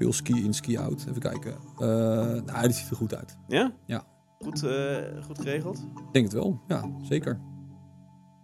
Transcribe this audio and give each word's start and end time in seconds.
Veel 0.00 0.12
ski 0.12 0.44
in, 0.44 0.54
ski 0.54 0.78
out. 0.78 1.04
Even 1.08 1.20
kijken. 1.20 1.54
Uh, 1.72 1.86
nou, 2.46 2.62
dit 2.62 2.74
ziet 2.74 2.90
er 2.90 2.96
goed 2.96 3.14
uit. 3.14 3.36
Ja? 3.48 3.72
Ja. 3.86 4.04
Goed, 4.38 4.64
uh, 4.64 4.96
goed 5.26 5.38
geregeld? 5.38 5.78
Ik 5.78 6.12
denk 6.12 6.24
het 6.24 6.34
wel, 6.34 6.60
ja, 6.68 6.90
zeker. 7.02 7.40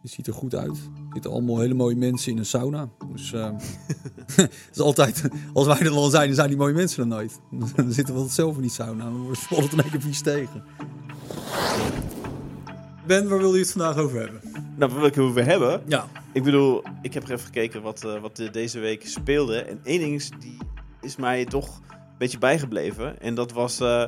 Het 0.02 0.10
ziet 0.10 0.26
er 0.26 0.32
goed 0.32 0.54
uit. 0.54 0.76
Er 0.76 1.12
zitten 1.12 1.30
allemaal 1.30 1.58
hele 1.58 1.74
mooie 1.74 1.96
mensen 1.96 2.32
in 2.32 2.38
een 2.38 2.46
sauna. 2.46 2.88
Dus 3.12 3.32
uh, 3.32 3.48
is 4.72 4.80
altijd, 4.80 5.28
als 5.52 5.66
wij 5.66 5.78
er 5.78 5.90
al 5.90 6.10
zijn, 6.10 6.26
dan 6.26 6.34
zijn 6.34 6.48
die 6.48 6.56
mooie 6.56 6.74
mensen 6.74 7.02
er 7.02 7.08
nooit. 7.08 7.40
dan 7.76 7.92
zitten 7.92 8.14
we 8.14 8.28
zelf 8.28 8.56
in 8.56 8.62
die 8.62 8.70
sauna. 8.70 9.04
Dan 9.04 9.22
wordt 9.22 9.40
het 9.48 9.72
in 9.72 9.80
één 9.80 9.90
keer 9.90 10.00
vies 10.00 10.22
tegen. 10.22 10.64
Ben, 13.06 13.28
waar 13.28 13.38
wil 13.38 13.54
je 13.54 13.60
het 13.60 13.70
vandaag 13.70 13.96
over 13.96 14.20
hebben? 14.20 14.40
Nou, 14.76 14.90
waar 14.90 14.98
wil 15.00 15.08
ik 15.08 15.14
het 15.14 15.24
over 15.24 15.44
hebben? 15.44 15.82
Ja. 15.86 16.08
Ik 16.32 16.42
bedoel, 16.42 16.82
ik 17.02 17.14
heb 17.14 17.22
er 17.22 17.30
even 17.30 17.44
gekeken 17.44 17.82
wat, 17.82 18.04
uh, 18.04 18.20
wat 18.20 18.48
deze 18.52 18.78
week 18.78 19.08
speelde. 19.08 19.58
En 19.58 19.80
één 19.84 20.00
ding 20.00 20.14
is, 20.14 20.30
die 20.40 20.56
is 21.06 21.16
mij 21.16 21.44
toch 21.44 21.80
een 21.88 22.18
beetje 22.18 22.38
bijgebleven. 22.38 23.20
En 23.20 23.34
dat 23.34 23.52
was 23.52 23.80
uh, 23.80 24.04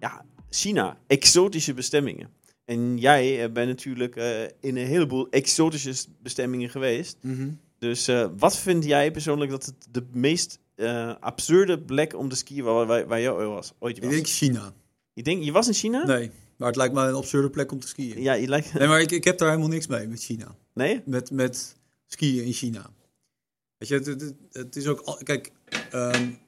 ja, 0.00 0.24
China. 0.50 0.98
Exotische 1.06 1.74
bestemmingen. 1.74 2.30
En 2.64 2.98
jij 2.98 3.44
uh, 3.44 3.52
bent 3.52 3.68
natuurlijk 3.68 4.16
in 4.60 4.76
een 4.76 4.86
heleboel 4.86 5.28
exotische 5.28 5.94
bestemmingen 6.22 6.70
geweest. 6.70 7.16
Mm 7.20 7.36
-hmm. 7.36 7.58
Dus 7.78 8.10
wat 8.36 8.56
vind 8.56 8.84
jij 8.84 9.10
persoonlijk 9.10 9.50
dat 9.50 9.64
het 9.64 9.74
de 9.90 10.04
meest 10.12 10.58
absurde 11.20 11.80
plek 11.80 12.16
om 12.16 12.28
te 12.28 12.36
skiën 12.36 12.64
waar, 12.64 12.86
waar, 12.86 13.06
waar 13.06 13.20
je 13.20 13.30
was, 13.30 13.72
ooit 13.78 13.98
was? 13.98 14.06
Ik 14.06 14.10
denk 14.10 14.26
China. 14.26 14.72
Je, 15.12 15.22
denk, 15.22 15.42
je 15.42 15.52
was 15.52 15.66
in 15.66 15.74
China? 15.74 16.04
Nee. 16.04 16.30
Maar 16.56 16.68
het 16.68 16.76
lijkt 16.76 16.94
me 16.94 17.06
een 17.06 17.14
absurde 17.14 17.50
plek 17.50 17.72
om 17.72 17.80
te 17.80 17.88
skiën. 17.88 18.22
Ja, 18.22 18.32
je 18.32 18.48
lijkt... 18.48 18.72
Nee, 18.72 18.88
maar 18.88 19.00
ik, 19.00 19.10
ik 19.10 19.24
heb 19.24 19.38
daar 19.38 19.48
helemaal 19.48 19.70
niks 19.70 19.86
mee 19.86 20.06
met 20.06 20.22
China. 20.22 20.56
Nee? 20.74 21.02
Met, 21.04 21.30
met 21.30 21.76
skiën 22.06 22.44
in 22.44 22.52
China. 22.52 22.90
Weet 23.78 23.88
je, 23.88 23.94
het, 23.94 24.06
het, 24.06 24.34
het 24.52 24.76
is 24.76 24.86
ook... 24.86 25.00
Al, 25.00 25.20
kijk, 25.22 25.52
um, 25.94 26.38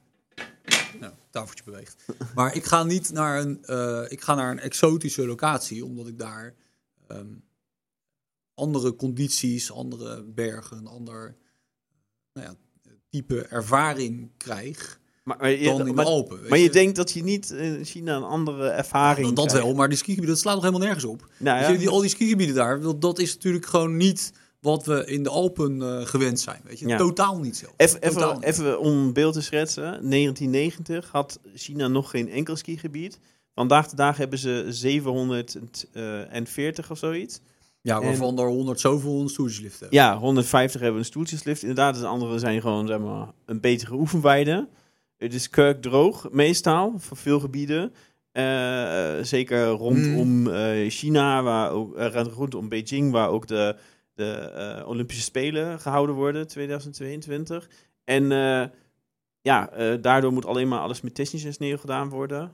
nou, 1.00 1.12
tafeltje 1.30 1.64
beweegt. 1.64 2.04
Maar 2.34 2.54
ik 2.56 2.64
ga 2.64 2.84
niet 2.84 3.12
naar 3.12 3.40
een, 3.40 3.62
uh, 3.66 4.04
ik 4.08 4.20
ga 4.20 4.34
naar 4.34 4.50
een 4.50 4.58
exotische 4.58 5.26
locatie, 5.26 5.84
omdat 5.84 6.06
ik 6.08 6.18
daar 6.18 6.54
um, 7.08 7.44
andere 8.54 8.96
condities, 8.96 9.72
andere 9.72 10.22
bergen, 10.22 10.76
een 10.76 10.86
ander 10.86 11.36
nou 12.32 12.46
ja, 12.46 12.54
type 13.10 13.42
ervaring 13.42 14.30
krijg. 14.36 15.00
Maar, 15.24 15.36
maar, 15.36 15.50
je, 15.50 15.64
dan 15.64 15.86
in 15.86 15.94
maar, 15.94 16.04
de 16.04 16.10
Alpen. 16.10 16.48
maar 16.48 16.58
je, 16.58 16.64
je, 16.64 16.70
denkt 16.70 16.96
dat 16.96 17.12
je 17.12 17.22
niet 17.22 17.50
in 17.50 17.84
China 17.84 18.16
een 18.16 18.22
andere 18.22 18.68
ervaring 18.68 19.26
Dat, 19.26 19.36
dat 19.36 19.52
wel, 19.52 19.74
maar 19.74 19.88
die 19.88 19.96
skigebieden, 19.96 20.34
dat 20.34 20.42
slaat 20.42 20.54
nog 20.54 20.64
helemaal 20.64 20.86
nergens 20.86 21.04
op. 21.04 21.28
Nou, 21.38 21.60
ja. 21.60 21.68
je, 21.68 21.78
die, 21.78 21.88
al 21.88 22.00
die 22.00 22.10
skigebieden 22.10 22.54
daar, 22.54 22.80
dat, 22.80 23.00
dat, 23.00 23.18
is 23.18 23.34
natuurlijk 23.34 23.66
gewoon 23.66 23.96
niet 23.96 24.32
wat 24.64 24.86
we 24.86 25.06
in 25.06 25.22
de 25.22 25.28
Alpen 25.28 25.76
uh, 25.76 26.06
gewend 26.06 26.40
zijn. 26.40 26.60
Weet 26.64 26.78
je? 26.78 26.88
Ja. 26.88 26.96
Totaal 26.96 27.38
niet 27.38 27.56
zo. 27.56 27.66
Even, 27.76 28.00
even, 28.40 28.80
om 28.80 28.96
een 28.96 29.12
beeld 29.12 29.34
te 29.34 29.42
schetsen. 29.42 29.82
1990 29.82 31.10
had 31.10 31.40
China 31.54 31.88
nog 31.88 32.10
geen 32.10 32.30
enkel 32.30 32.56
skigebied. 32.56 33.18
Vandaag 33.54 33.88
de 33.88 33.96
dag 33.96 34.16
hebben 34.16 34.38
ze 34.38 34.66
740 34.68 36.90
of 36.90 36.98
zoiets. 36.98 37.40
Ja, 37.80 38.02
waarvan 38.02 38.38
er 38.38 38.46
100 38.46 38.80
zoveel 38.80 39.20
een 39.20 39.28
stoeltjeslift 39.28 39.80
hebben. 39.80 39.98
Ja, 39.98 40.18
150 40.18 40.80
hebben 40.80 41.00
een 41.00 41.06
stoeltjeslift. 41.06 41.60
Inderdaad, 41.60 42.00
de 42.00 42.06
andere 42.06 42.38
zijn 42.38 42.60
gewoon 42.60 42.86
zeg 42.86 42.98
maar, 42.98 43.32
een 43.46 43.60
betere 43.60 43.94
oefenweide. 43.94 44.68
Het 45.16 45.34
is 45.34 45.50
kurkdroog 45.50 46.28
meestal, 46.30 46.94
voor 46.96 47.16
veel 47.16 47.40
gebieden. 47.40 47.92
Uh, 48.32 49.12
zeker 49.22 49.66
rondom 49.66 50.46
Hmm. 50.46 50.48
uh, 50.54 50.90
China, 50.90 51.42
waar 51.42 51.70
ook, 51.70 51.98
rondom 52.34 52.68
Beijing, 52.68 53.12
waar 53.12 53.28
ook 53.28 53.46
de, 53.46 53.76
de 54.14 54.82
Olympische 54.86 55.22
Spelen 55.22 55.80
gehouden 55.80 56.14
worden, 56.14 56.46
2022. 56.46 57.68
En 58.04 58.24
ja, 59.40 59.70
daardoor 60.00 60.32
moet 60.32 60.46
alleen 60.46 60.68
maar 60.68 60.78
alles 60.78 61.00
met 61.00 61.14
technische 61.14 61.52
sneeuw 61.52 61.76
gedaan 61.76 62.08
worden. 62.08 62.52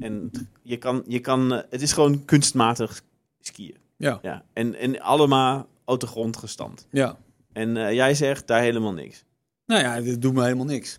En 0.00 0.30
je 0.62 0.76
kan, 0.76 1.02
je 1.06 1.20
kan, 1.20 1.50
het 1.50 1.82
is 1.82 1.92
gewoon 1.92 2.24
kunstmatig 2.24 3.02
skiën. 3.40 3.76
Ja. 3.96 4.18
ja. 4.22 4.44
En, 4.52 4.74
en 4.74 5.00
allemaal 5.00 5.68
uit 5.84 6.00
de 6.00 6.06
grond 6.06 6.36
gestand. 6.36 6.86
Ja. 6.90 7.18
En 7.52 7.94
jij 7.94 8.14
zegt 8.14 8.46
daar 8.46 8.60
helemaal 8.60 8.92
niks. 8.92 9.24
Nou 9.66 9.82
ja, 9.82 10.00
dit 10.00 10.22
doet 10.22 10.34
me 10.34 10.42
helemaal 10.42 10.64
niks. 10.64 10.98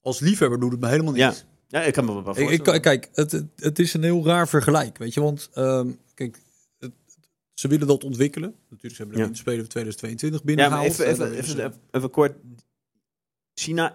Als 0.00 0.20
liefhebber 0.20 0.60
doet 0.60 0.72
het 0.72 0.80
me 0.80 0.88
helemaal 0.88 1.12
niks. 1.12 1.38
Ja. 1.38 1.52
Ja, 1.68 1.80
ik 1.80 1.92
kan 1.92 2.04
me 2.04 2.12
wel 2.12 2.22
voorstellen. 2.22 2.52
Ik, 2.52 2.66
ik, 2.66 2.82
kijk, 2.82 3.08
het, 3.12 3.44
het, 3.56 3.78
is 3.78 3.94
een 3.94 4.02
heel 4.02 4.24
raar 4.24 4.48
vergelijk, 4.48 4.98
weet 4.98 5.14
je. 5.14 5.20
Want, 5.20 5.50
um, 5.54 5.86
het, 5.86 5.98
ze 7.54 7.68
willen 7.68 7.86
dat 7.86 8.04
ontwikkelen. 8.04 8.54
Natuurlijk, 8.68 8.94
ze 8.94 9.02
hebben 9.02 9.16
de 9.20 9.28
ja. 9.28 9.34
Spelen 9.34 9.60
van 9.60 9.68
2022 9.68 10.44
binnengehaald. 10.44 10.96
Ja, 10.96 11.04
maar 11.04 11.12
even, 11.12 11.32
even, 11.32 11.54
even, 11.54 11.80
even, 11.90 12.10
kort. 12.10 12.36
China, 13.54 13.94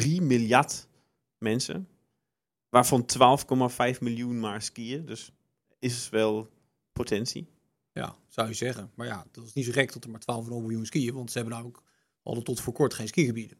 1,3 0.00 0.22
miljard 0.22 0.88
mensen. 1.38 1.88
Waarvan 2.68 3.06
12,5 3.94 3.98
miljoen 4.00 4.40
maar 4.40 4.62
skiën. 4.62 5.04
Dus 5.04 5.32
is 5.78 6.08
wel 6.10 6.50
potentie. 6.92 7.46
Ja, 7.92 8.14
zou 8.28 8.48
je 8.48 8.54
zeggen. 8.54 8.90
Maar 8.94 9.06
ja, 9.06 9.26
dat 9.32 9.44
is 9.44 9.52
niet 9.52 9.64
zo 9.64 9.72
gek 9.72 9.92
dat 9.92 10.04
er 10.04 10.10
maar 10.10 10.20
12,5 10.20 10.48
miljoen 10.48 10.86
skiën. 10.86 11.14
Want 11.14 11.30
ze 11.30 11.38
hebben 11.38 11.64
ook 11.64 11.82
al 12.22 12.42
tot 12.42 12.60
voor 12.60 12.72
kort 12.72 12.94
geen 12.94 13.08
skigebieden. 13.08 13.58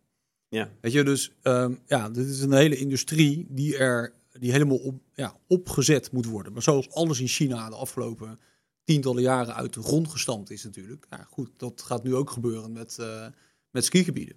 Ja. 0.48 0.70
Weet 0.80 0.92
je, 0.92 1.04
dus 1.04 1.32
um, 1.42 1.80
ja, 1.86 2.10
dit 2.10 2.26
is 2.26 2.40
een 2.40 2.52
hele 2.52 2.76
industrie 2.76 3.46
die 3.48 3.76
er 3.76 4.12
die 4.38 4.52
helemaal 4.52 4.76
op, 4.76 5.02
ja, 5.14 5.36
opgezet 5.46 6.12
moet 6.12 6.26
worden. 6.26 6.52
Maar 6.52 6.62
zoals 6.62 6.90
alles 6.90 7.20
in 7.20 7.28
China 7.28 7.68
de 7.68 7.76
afgelopen 7.76 8.38
tientallen 8.84 9.22
jaren 9.22 9.54
uit 9.54 9.74
de 9.74 9.82
grond 9.82 10.08
gestampt 10.08 10.50
is 10.50 10.64
natuurlijk. 10.64 11.06
Ja, 11.10 11.26
goed, 11.30 11.50
dat 11.56 11.82
gaat 11.82 12.04
nu 12.04 12.14
ook 12.14 12.30
gebeuren 12.30 12.72
met, 12.72 12.96
uh, 13.00 13.26
met 13.70 13.84
skigebieden. 13.84 14.36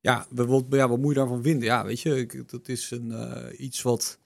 Ja 0.00 0.26
wat, 0.30 0.64
ja, 0.70 0.88
wat 0.88 0.98
moet 0.98 1.12
je 1.12 1.18
daarvan 1.18 1.42
vinden? 1.42 1.64
Ja, 1.64 1.84
weet 1.84 2.00
je, 2.00 2.16
ik, 2.16 2.50
dat 2.50 2.68
is 2.68 2.90
een, 2.90 3.10
uh, 3.10 3.60
iets 3.60 3.82
wat, 3.82 4.18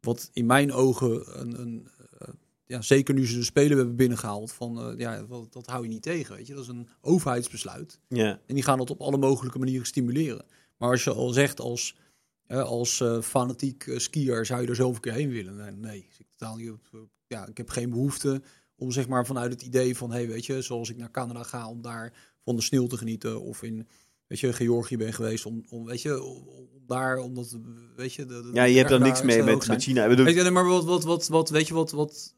wat 0.00 0.30
in 0.32 0.46
mijn 0.46 0.72
ogen 0.72 1.40
een, 1.40 1.60
een 1.60 1.88
uh, 2.22 2.28
ja, 2.64 2.82
zeker 2.82 3.14
nu 3.14 3.26
ze 3.26 3.36
de 3.36 3.42
Spelen 3.42 3.76
hebben 3.76 3.96
binnengehaald, 3.96 4.52
van 4.52 4.94
ja, 4.98 5.22
dat, 5.22 5.52
dat 5.52 5.66
hou 5.66 5.82
je 5.82 5.88
niet 5.88 6.02
tegen, 6.02 6.36
weet 6.36 6.46
je. 6.46 6.54
Dat 6.54 6.62
is 6.62 6.68
een 6.68 6.88
overheidsbesluit. 7.00 7.98
Ja. 8.08 8.40
En 8.46 8.54
die 8.54 8.62
gaan 8.64 8.78
dat 8.78 8.90
op 8.90 9.00
alle 9.00 9.16
mogelijke 9.16 9.58
manieren 9.58 9.86
stimuleren. 9.86 10.44
Maar 10.76 10.90
als 10.90 11.04
je 11.04 11.12
al 11.12 11.30
zegt 11.30 11.60
als, 11.60 11.96
als 12.48 13.04
fanatiek 13.22 13.92
skier, 13.96 14.46
zou 14.46 14.62
je 14.62 14.68
er 14.68 14.80
een 14.80 15.00
keer 15.00 15.12
heen 15.12 15.30
willen? 15.30 15.56
Nee, 15.56 15.70
nee 15.70 15.98
ik, 15.98 16.26
totaal 16.36 16.56
niet, 16.56 16.72
ja, 17.26 17.46
ik 17.46 17.56
heb 17.56 17.70
geen 17.70 17.90
behoefte 17.90 18.42
om 18.76 18.90
zeg 18.90 19.08
maar 19.08 19.26
vanuit 19.26 19.52
het 19.52 19.62
idee 19.62 19.96
van, 19.96 20.12
hey, 20.12 20.28
weet 20.28 20.46
je, 20.46 20.62
zoals 20.62 20.90
ik 20.90 20.96
naar 20.96 21.10
Canada 21.10 21.42
ga 21.42 21.68
om 21.68 21.82
daar 21.82 22.12
van 22.44 22.56
de 22.56 22.62
sneeuw 22.62 22.86
te 22.86 22.96
genieten 22.96 23.40
of 23.40 23.62
in, 23.62 23.88
weet 24.26 24.40
je, 24.40 24.52
Georgië 24.52 24.96
ben 24.96 25.12
geweest 25.12 25.46
om, 25.46 25.64
om 25.68 25.84
weet 25.84 26.02
je, 26.02 26.22
om, 26.22 26.48
om 26.48 26.68
daar, 26.86 27.18
omdat, 27.18 27.58
weet 27.96 28.14
je, 28.14 28.26
de, 28.26 28.42
de 28.42 28.50
ja, 28.52 28.64
je 28.64 28.78
hebt 28.78 28.90
er 28.90 29.00
niks 29.00 29.22
mee 29.22 29.42
met, 29.42 29.68
met 29.68 29.82
China. 29.82 30.08
Bedoel... 30.08 30.24
Weet 30.24 30.34
je, 30.34 30.50
maar 30.50 30.64
wat, 30.68 30.84
wat, 30.84 31.04
wat, 31.04 31.28
wat, 31.28 31.50
weet 31.50 31.68
je, 31.68 31.74
wat, 31.74 31.90
wat, 31.90 32.34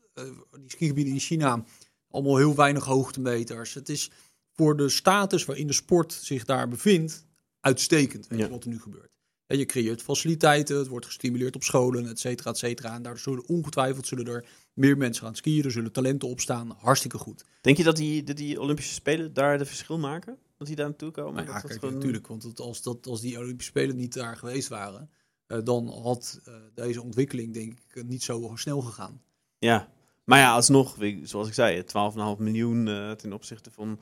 die 0.60 0.70
skigebieden 0.70 1.12
in 1.12 1.20
China, 1.20 1.64
allemaal 2.10 2.36
heel 2.36 2.54
weinig 2.54 2.84
hoogtemeters. 2.84 3.74
Het 3.74 3.88
is 3.88 4.10
voor 4.52 4.76
de 4.76 4.88
status 4.88 5.44
waarin 5.44 5.66
de 5.66 5.72
sport 5.72 6.12
zich 6.12 6.44
daar 6.44 6.68
bevindt, 6.68 7.26
uitstekend, 7.60 8.26
weet 8.26 8.38
Ja. 8.38 8.44
je, 8.44 8.50
wat 8.50 8.64
er 8.64 8.70
nu 8.70 8.80
gebeurt. 8.80 9.12
En 9.54 9.60
je 9.60 9.66
creëert 9.66 10.02
faciliteiten, 10.02 10.78
het 10.78 10.88
wordt 10.88 11.06
gestimuleerd 11.06 11.54
op 11.54 11.62
scholen, 11.62 12.08
et 12.08 12.18
cetera, 12.18 12.50
et 12.50 12.58
cetera. 12.58 12.94
En 12.94 13.02
daar 13.02 13.18
zullen 13.18 13.48
ongetwijfeld 13.48 14.06
zullen 14.06 14.26
er 14.26 14.46
meer 14.72 14.96
mensen 14.96 15.24
gaan 15.24 15.34
skiën, 15.34 15.64
er 15.64 15.70
zullen 15.70 15.92
talenten 15.92 16.28
opstaan, 16.28 16.76
hartstikke 16.78 17.18
goed. 17.18 17.44
Denk 17.60 17.76
je 17.76 17.84
dat 17.84 17.96
die, 17.96 18.22
dat 18.22 18.36
die 18.36 18.60
Olympische 18.60 18.94
Spelen 18.94 19.32
daar 19.32 19.58
de 19.58 19.64
verschil 19.64 19.98
maken? 19.98 20.38
Dat 20.58 20.66
die 20.66 20.76
daar 20.76 20.86
naartoe 20.86 21.10
komen? 21.10 21.34
Maar 21.34 21.44
ja, 21.44 21.60
kijk, 21.60 21.72
gewoon- 21.72 21.94
natuurlijk, 21.94 22.26
want 22.26 22.60
als, 22.60 22.82
dat, 22.82 23.06
als 23.06 23.20
die 23.20 23.38
Olympische 23.38 23.70
Spelen 23.70 23.96
niet 23.96 24.12
daar 24.14 24.36
geweest 24.36 24.68
waren, 24.68 25.10
eh, 25.46 25.58
dan 25.64 25.88
had 25.88 26.40
eh, 26.44 26.54
deze 26.74 27.02
ontwikkeling 27.02 27.52
denk 27.54 27.72
ik 27.72 27.96
eh, 27.96 28.04
niet 28.04 28.22
zo 28.22 28.52
snel 28.54 28.80
gegaan. 28.80 29.22
Ja, 29.58 29.88
maar 30.24 30.38
ja, 30.38 30.54
alsnog, 30.54 30.96
zoals 31.22 31.48
ik 31.48 31.54
zei, 31.54 31.82
12,5 31.82 32.42
miljoen 32.42 32.84
ten 33.16 33.32
opzichte 33.32 33.70
van 33.70 34.00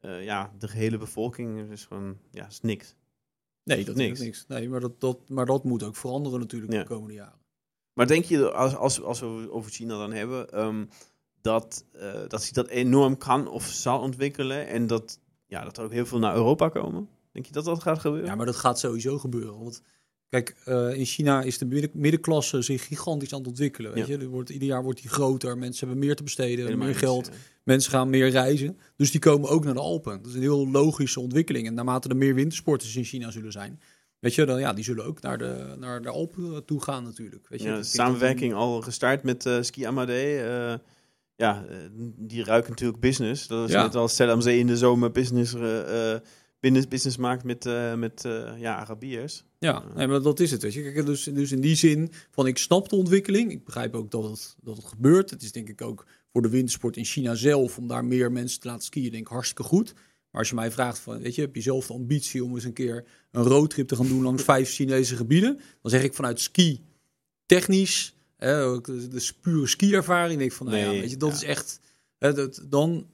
ja, 0.00 0.52
de 0.58 0.68
gehele 0.68 0.98
bevolking 0.98 1.70
is 1.70 1.84
gewoon 1.84 2.18
ja, 2.30 2.46
is 2.46 2.60
niks. 2.60 2.94
Nee, 3.68 3.84
dat 3.84 3.94
Niks. 3.96 4.18
is 4.20 4.24
niks. 4.24 4.44
Nee, 4.48 4.68
maar 4.68 4.80
dat, 4.80 5.00
dat, 5.00 5.18
maar 5.28 5.46
dat 5.46 5.64
moet 5.64 5.82
ook 5.82 5.96
veranderen 5.96 6.38
natuurlijk 6.40 6.72
Ja. 6.72 6.78
de 6.78 6.86
komende 6.88 7.14
jaren. 7.14 7.38
Maar 7.92 8.06
denk 8.06 8.24
je, 8.24 8.52
als, 8.52 8.74
als, 8.76 9.02
als 9.02 9.20
we 9.20 9.48
over 9.50 9.70
China 9.70 9.98
dan 9.98 10.12
hebben, 10.12 10.50
ehm, 10.50 10.84
dat, 11.40 11.84
eh, 11.92 12.12
dat 12.28 12.42
zich 12.42 12.52
dat 12.52 12.68
enorm 12.68 13.16
kan 13.16 13.48
of 13.48 13.66
zal 13.66 14.00
ontwikkelen 14.00 14.66
en 14.66 14.86
dat, 14.86 15.20
ja, 15.46 15.64
dat 15.64 15.78
er 15.78 15.84
ook 15.84 15.92
heel 15.92 16.06
veel 16.06 16.18
naar 16.18 16.34
Europa 16.34 16.68
komen? 16.68 17.08
Denk 17.32 17.46
je 17.46 17.52
dat 17.52 17.64
dat 17.64 17.82
gaat 17.82 17.98
gebeuren? 17.98 18.28
Ja, 18.28 18.34
maar 18.34 18.46
dat 18.46 18.56
gaat 18.56 18.78
sowieso 18.78 19.18
gebeuren. 19.18 19.58
Want 19.58 19.82
kijk, 20.28 20.54
eh, 20.64 20.94
in 20.94 21.04
China 21.04 21.42
is 21.42 21.58
de 21.58 21.64
midden- 21.66 21.90
middenklasse 21.92 22.62
zich 22.62 22.86
gigantisch 22.86 23.32
aan 23.32 23.38
het 23.38 23.48
ontwikkelen. 23.48 23.92
Weet 23.94 24.06
Ja. 24.06 24.12
je? 24.14 24.18
Er 24.20 24.28
wordt, 24.28 24.50
ieder 24.50 24.68
jaar 24.68 24.82
wordt 24.82 25.00
die 25.00 25.10
groter, 25.10 25.58
mensen 25.58 25.86
hebben 25.86 26.06
meer 26.06 26.16
te 26.16 26.22
besteden, 26.22 26.64
Helemaal 26.64 26.86
meer 26.86 26.96
geld. 26.96 27.26
ja. 27.26 27.32
Mensen 27.64 27.90
gaan 27.90 28.10
meer 28.10 28.28
reizen. 28.30 28.78
Dus 28.96 29.10
die 29.10 29.20
komen 29.20 29.48
ook 29.50 29.64
naar 29.64 29.74
de 29.74 29.80
Alpen. 29.80 30.16
Dat 30.22 30.26
is 30.26 30.34
een 30.34 30.40
heel 30.40 30.68
logische 30.70 31.20
ontwikkeling. 31.20 31.66
En 31.66 31.74
naarmate 31.74 32.08
er 32.08 32.16
meer 32.16 32.34
wintersporters 32.34 32.96
in 32.96 33.04
China 33.04 33.30
zullen 33.30 33.52
zijn, 33.52 33.80
weet 34.18 34.34
je, 34.34 34.44
dan 34.44 34.60
ja, 34.60 34.72
die 34.72 34.84
zullen 34.84 35.04
ook 35.04 35.20
naar 35.20 35.38
de, 35.38 35.74
naar 35.78 36.02
de 36.02 36.08
Alpen 36.08 36.64
toe 36.64 36.82
gaan 36.82 37.04
natuurlijk. 37.04 37.48
Weet 37.48 37.62
je, 37.62 37.68
Ja, 37.68 37.82
samenwerking 37.82 38.54
al 38.54 38.80
gestart 38.80 39.22
met 39.22 39.46
eh, 39.46 39.56
Ski 39.62 39.84
Amadee. 39.84 40.40
eh, 40.42 40.74
ja, 41.36 41.64
eh, 41.68 41.76
die 42.16 42.44
ruiken 42.44 42.70
natuurlijk 42.70 43.00
business. 43.00 43.46
Dat 43.46 43.68
is 43.68 43.74
net 43.74 43.94
als 43.94 44.16
Zell 44.16 44.30
am 44.30 44.40
Zee 44.40 44.58
in 44.58 44.66
de 44.66 44.76
zomer 44.76 45.10
business, 45.10 45.54
eh, 45.54 46.12
eh, 46.14 46.20
business, 46.60 46.88
business 46.88 47.16
maakt 47.16 47.44
met, 47.44 47.66
eh, 47.66 47.94
met 47.94 48.24
eh, 48.24 48.52
ja, 48.58 48.76
Arabiërs. 48.76 49.44
Ja, 49.58 49.84
nee, 49.94 50.06
maar 50.06 50.22
dat 50.22 50.40
is 50.40 50.50
het. 50.50 50.62
Weet 50.62 50.72
je. 50.72 50.92
Kijk, 50.92 51.06
dus, 51.06 51.22
dus 51.22 51.52
in 51.52 51.60
die 51.60 51.74
zin 51.74 52.12
van 52.30 52.46
ik 52.46 52.58
snap 52.58 52.88
de 52.88 52.96
ontwikkeling. 52.96 53.50
Ik 53.50 53.64
begrijp 53.64 53.94
ook 53.94 54.10
dat 54.10 54.24
het, 54.24 54.56
dat 54.62 54.76
het 54.76 54.86
gebeurt. 54.86 55.30
Het 55.30 55.42
is 55.42 55.52
denk 55.52 55.68
ik 55.68 55.82
ook 55.82 56.06
voor 56.32 56.42
de 56.42 56.48
wintersport 56.48 56.96
in 56.96 57.04
China 57.04 57.34
zelf 57.34 57.78
om 57.78 57.88
daar 57.88 58.04
meer 58.04 58.32
mensen 58.32 58.60
te 58.60 58.68
laten 58.68 58.84
skiën, 58.84 59.10
denk 59.10 59.26
ik 59.26 59.32
hartstikke 59.32 59.62
goed. 59.62 59.94
Maar 60.30 60.40
als 60.40 60.48
je 60.48 60.54
mij 60.54 60.70
vraagt 60.70 60.98
van, 60.98 61.18
weet 61.18 61.34
je, 61.34 61.40
heb 61.40 61.54
je 61.54 61.60
zelf 61.60 61.86
de 61.86 61.92
ambitie 61.92 62.44
om 62.44 62.54
eens 62.54 62.64
een 62.64 62.72
keer 62.72 63.04
een 63.30 63.42
roadtrip 63.42 63.88
te 63.88 63.96
gaan 63.96 64.08
doen 64.08 64.22
langs 64.22 64.42
vijf 64.52 64.70
Chinese 64.70 65.16
gebieden? 65.16 65.60
Dan 65.82 65.90
zeg 65.90 66.02
ik 66.02 66.14
vanuit 66.14 66.40
ski 66.40 66.84
technisch, 67.46 68.14
hè, 68.36 68.64
ook 68.64 68.84
de, 68.84 69.08
de 69.08 69.30
pure 69.40 69.66
ski-ervaring, 69.66 70.38
denk 70.38 70.50
ik 70.50 70.56
van, 70.56 70.66
nou 70.66 70.78
ja, 70.78 70.90
Nee, 70.90 71.00
weet 71.00 71.10
je, 71.10 71.16
dat 71.16 71.28
ja. 71.30 71.34
is 71.34 71.42
echt, 71.42 71.80
hè, 72.18 72.32
dat, 72.32 72.64
dan 72.68 73.06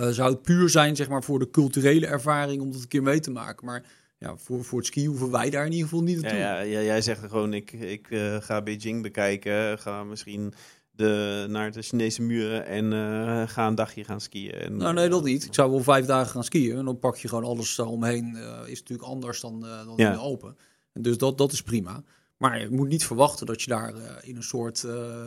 eh, 0.00 0.08
zou 0.08 0.30
het 0.32 0.42
puur 0.42 0.68
zijn, 0.68 0.96
zeg 0.96 1.08
maar, 1.08 1.24
voor 1.24 1.38
de 1.38 1.50
culturele 1.50 2.06
ervaring 2.06 2.62
om 2.62 2.72
dat 2.72 2.80
een 2.80 2.88
keer 2.88 3.02
mee 3.02 3.20
te 3.20 3.30
maken. 3.30 3.66
Maar 3.66 3.82
ja, 4.18 4.36
voor, 4.36 4.64
voor 4.64 4.78
het 4.78 4.86
ski 4.86 5.06
hoeven 5.06 5.30
wij 5.30 5.50
daar 5.50 5.64
in 5.66 5.72
ieder 5.72 5.88
geval 5.88 6.02
niet 6.04 6.16
Ja, 6.16 6.22
naartoe. 6.22 6.38
ja, 6.40 6.60
ja, 6.60 6.80
jij 6.80 7.02
zegt 7.02 7.20
gewoon, 7.20 7.52
ik, 7.54 7.72
ik 7.72 8.10
eh, 8.10 8.36
ga 8.40 8.62
Beijing 8.62 9.02
bekijken, 9.02 9.78
ga 9.78 10.04
misschien 10.04 10.52
de, 10.90 11.46
naar 11.48 11.72
de 11.72 11.82
Chinese 11.82 12.22
muren 12.22 12.66
en 12.66 12.92
eh, 12.92 13.48
ga 13.48 13.66
een 13.66 13.74
dagje 13.74 14.04
gaan 14.04 14.20
skiën. 14.20 14.52
En, 14.52 14.76
Nou, 14.76 14.94
nee, 14.94 15.08
dat 15.08 15.24
niet. 15.24 15.44
Ik 15.44 15.54
zou 15.54 15.70
wel 15.70 15.82
vijf 15.82 16.06
dagen 16.06 16.30
gaan 16.30 16.44
skiën. 16.44 16.76
En 16.76 16.84
dan 16.84 16.98
pak 16.98 17.16
je 17.16 17.28
gewoon 17.28 17.44
alles 17.44 17.74
daaromheen. 17.74 18.36
eh 18.36 18.60
is 18.66 18.78
natuurlijk 18.78 19.08
anders 19.08 19.40
dan, 19.40 19.60
dan 19.60 19.94
Ja. 19.96 20.06
in 20.06 20.12
de 20.12 20.18
Alpen. 20.18 20.56
En 20.92 21.02
dus 21.02 21.18
dat, 21.18 21.38
dat 21.38 21.52
is 21.52 21.62
prima. 21.62 22.02
Maar 22.36 22.60
je 22.60 22.70
moet 22.70 22.88
niet 22.88 23.04
verwachten 23.04 23.46
dat 23.46 23.62
je 23.62 23.68
daar 23.70 23.94
in 24.20 24.36
een 24.36 24.42
soort 24.42 24.86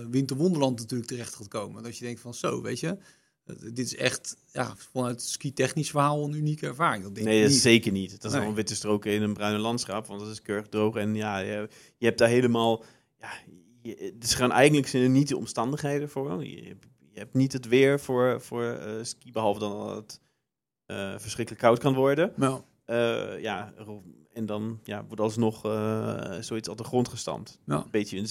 winterwonderland 0.10 0.80
natuurlijk 0.80 1.10
terecht 1.10 1.36
gaat 1.36 1.48
komen. 1.48 1.84
Dat 1.84 1.98
je 1.98 2.06
denkt 2.06 2.20
van 2.22 2.34
zo, 2.34 2.62
weet 2.62 2.80
je. 2.80 2.98
Eh, 3.46 3.56
dit 3.60 3.80
is 3.80 3.96
echt 3.96 4.38
ja, 4.52 4.74
vanuit 4.78 5.22
ski-technisch 5.22 5.90
verhaal 5.90 6.24
een 6.26 6.34
unieke 6.34 6.68
ervaring. 6.68 7.04
Dat 7.04 7.16
denk 7.16 7.28
Nee, 7.28 7.36
ik 7.36 7.42
dat 7.42 7.50
is 7.52 7.56
niet. 7.56 7.66
zeker 7.74 7.92
niet. 7.92 8.12
Dat 8.12 8.24
is 8.24 8.32
Nee. 8.32 8.40
gewoon 8.40 8.56
witte 8.56 8.76
stroken 8.76 9.12
in 9.12 9.22
een 9.22 9.34
bruine 9.34 9.60
landschap, 9.60 10.08
want 10.08 10.20
dat 10.20 10.30
is 10.30 10.42
keurig 10.42 10.68
droog. 10.68 10.96
En 10.96 11.16
ja, 11.16 11.38
je, 11.38 11.70
je 11.98 12.06
hebt 12.06 12.18
daar 12.18 12.30
helemaal... 12.30 12.84
Ja, 13.20 13.30
je, 13.82 14.12
het 14.16 14.24
is 14.24 14.34
gewoon 14.34 14.52
eigenlijk 14.52 14.88
zijn 14.88 15.04
er 15.04 15.10
niet 15.10 15.28
de 15.28 15.38
omstandigheden 15.38 16.10
voor. 16.10 16.46
Je, 16.46 16.64
je 17.12 17.20
hebt 17.20 17.34
niet 17.34 17.54
het 17.54 17.68
weer 17.68 18.00
voor, 18.00 18.42
voor 18.42 18.64
eh, 18.64 19.04
ski, 19.04 19.32
behalve 19.32 19.60
dan 19.60 19.72
dat 19.88 19.96
het 19.96 20.20
eh, 20.86 21.18
verschrikkelijk 21.18 21.64
koud 21.64 21.80
kan 21.80 21.94
worden. 21.94 22.34
Nou, 22.36 22.62
Eh, 22.86 23.42
ja, 23.42 23.74
ro- 23.78 24.04
en 24.34 24.46
dan 24.46 24.80
ja, 24.84 25.06
wordt 25.06 25.22
alsnog 25.22 25.66
eh 25.66 26.38
zoiets 26.40 26.68
op 26.70 26.78
de 26.78 26.84
grond 26.84 27.08
gestampt. 27.08 27.60
ja. 27.66 27.76
Een 27.76 27.92
beetje 27.92 28.18
een, 28.18 28.28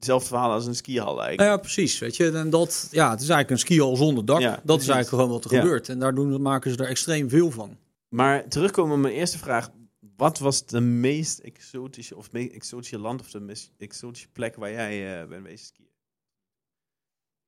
hetzelfde 0.00 0.28
verhaal 0.28 0.50
als 0.50 0.66
een 0.66 0.74
skihal 0.74 1.06
eigenlijk. 1.06 1.38
Nou 1.38 1.50
ja, 1.50 1.56
precies. 1.56 1.98
Weet 1.98 2.16
je, 2.16 2.30
en 2.30 2.50
dat, 2.50 2.88
ja, 2.90 3.10
het 3.10 3.20
is 3.20 3.28
eigenlijk 3.28 3.50
een 3.50 3.58
skihal 3.58 3.96
zonder 3.96 4.24
dak. 4.24 4.40
Ja, 4.40 4.50
dat 4.50 4.64
precies. 4.64 4.82
is 4.82 4.88
eigenlijk 4.94 5.08
gewoon 5.22 5.40
wat 5.40 5.44
er 5.50 5.56
Ja. 5.56 5.60
gebeurt. 5.62 5.88
En 5.88 5.98
daar 5.98 6.14
doen, 6.14 6.42
maken 6.42 6.70
ze 6.70 6.76
er 6.76 6.88
extreem 6.88 7.28
veel 7.28 7.50
van. 7.50 7.76
Maar 8.08 8.48
terugkomen 8.48 8.94
op 8.94 9.00
mijn 9.00 9.14
eerste 9.14 9.38
vraag. 9.38 9.70
Wat 10.16 10.38
was 10.38 10.66
de 10.66 10.80
meest 10.80 11.38
exotische, 11.38 12.16
of 12.16 12.32
meest 12.32 12.52
exotische 12.52 12.98
land 12.98 13.20
of 13.20 13.30
de 13.30 13.40
meest 13.40 13.70
exotische 13.78 14.28
plek 14.28 14.56
waar 14.56 14.70
jij 14.72 15.20
eh, 15.22 15.28
bent 15.28 15.42
wezen 15.46 15.66
skiën? 15.66 15.88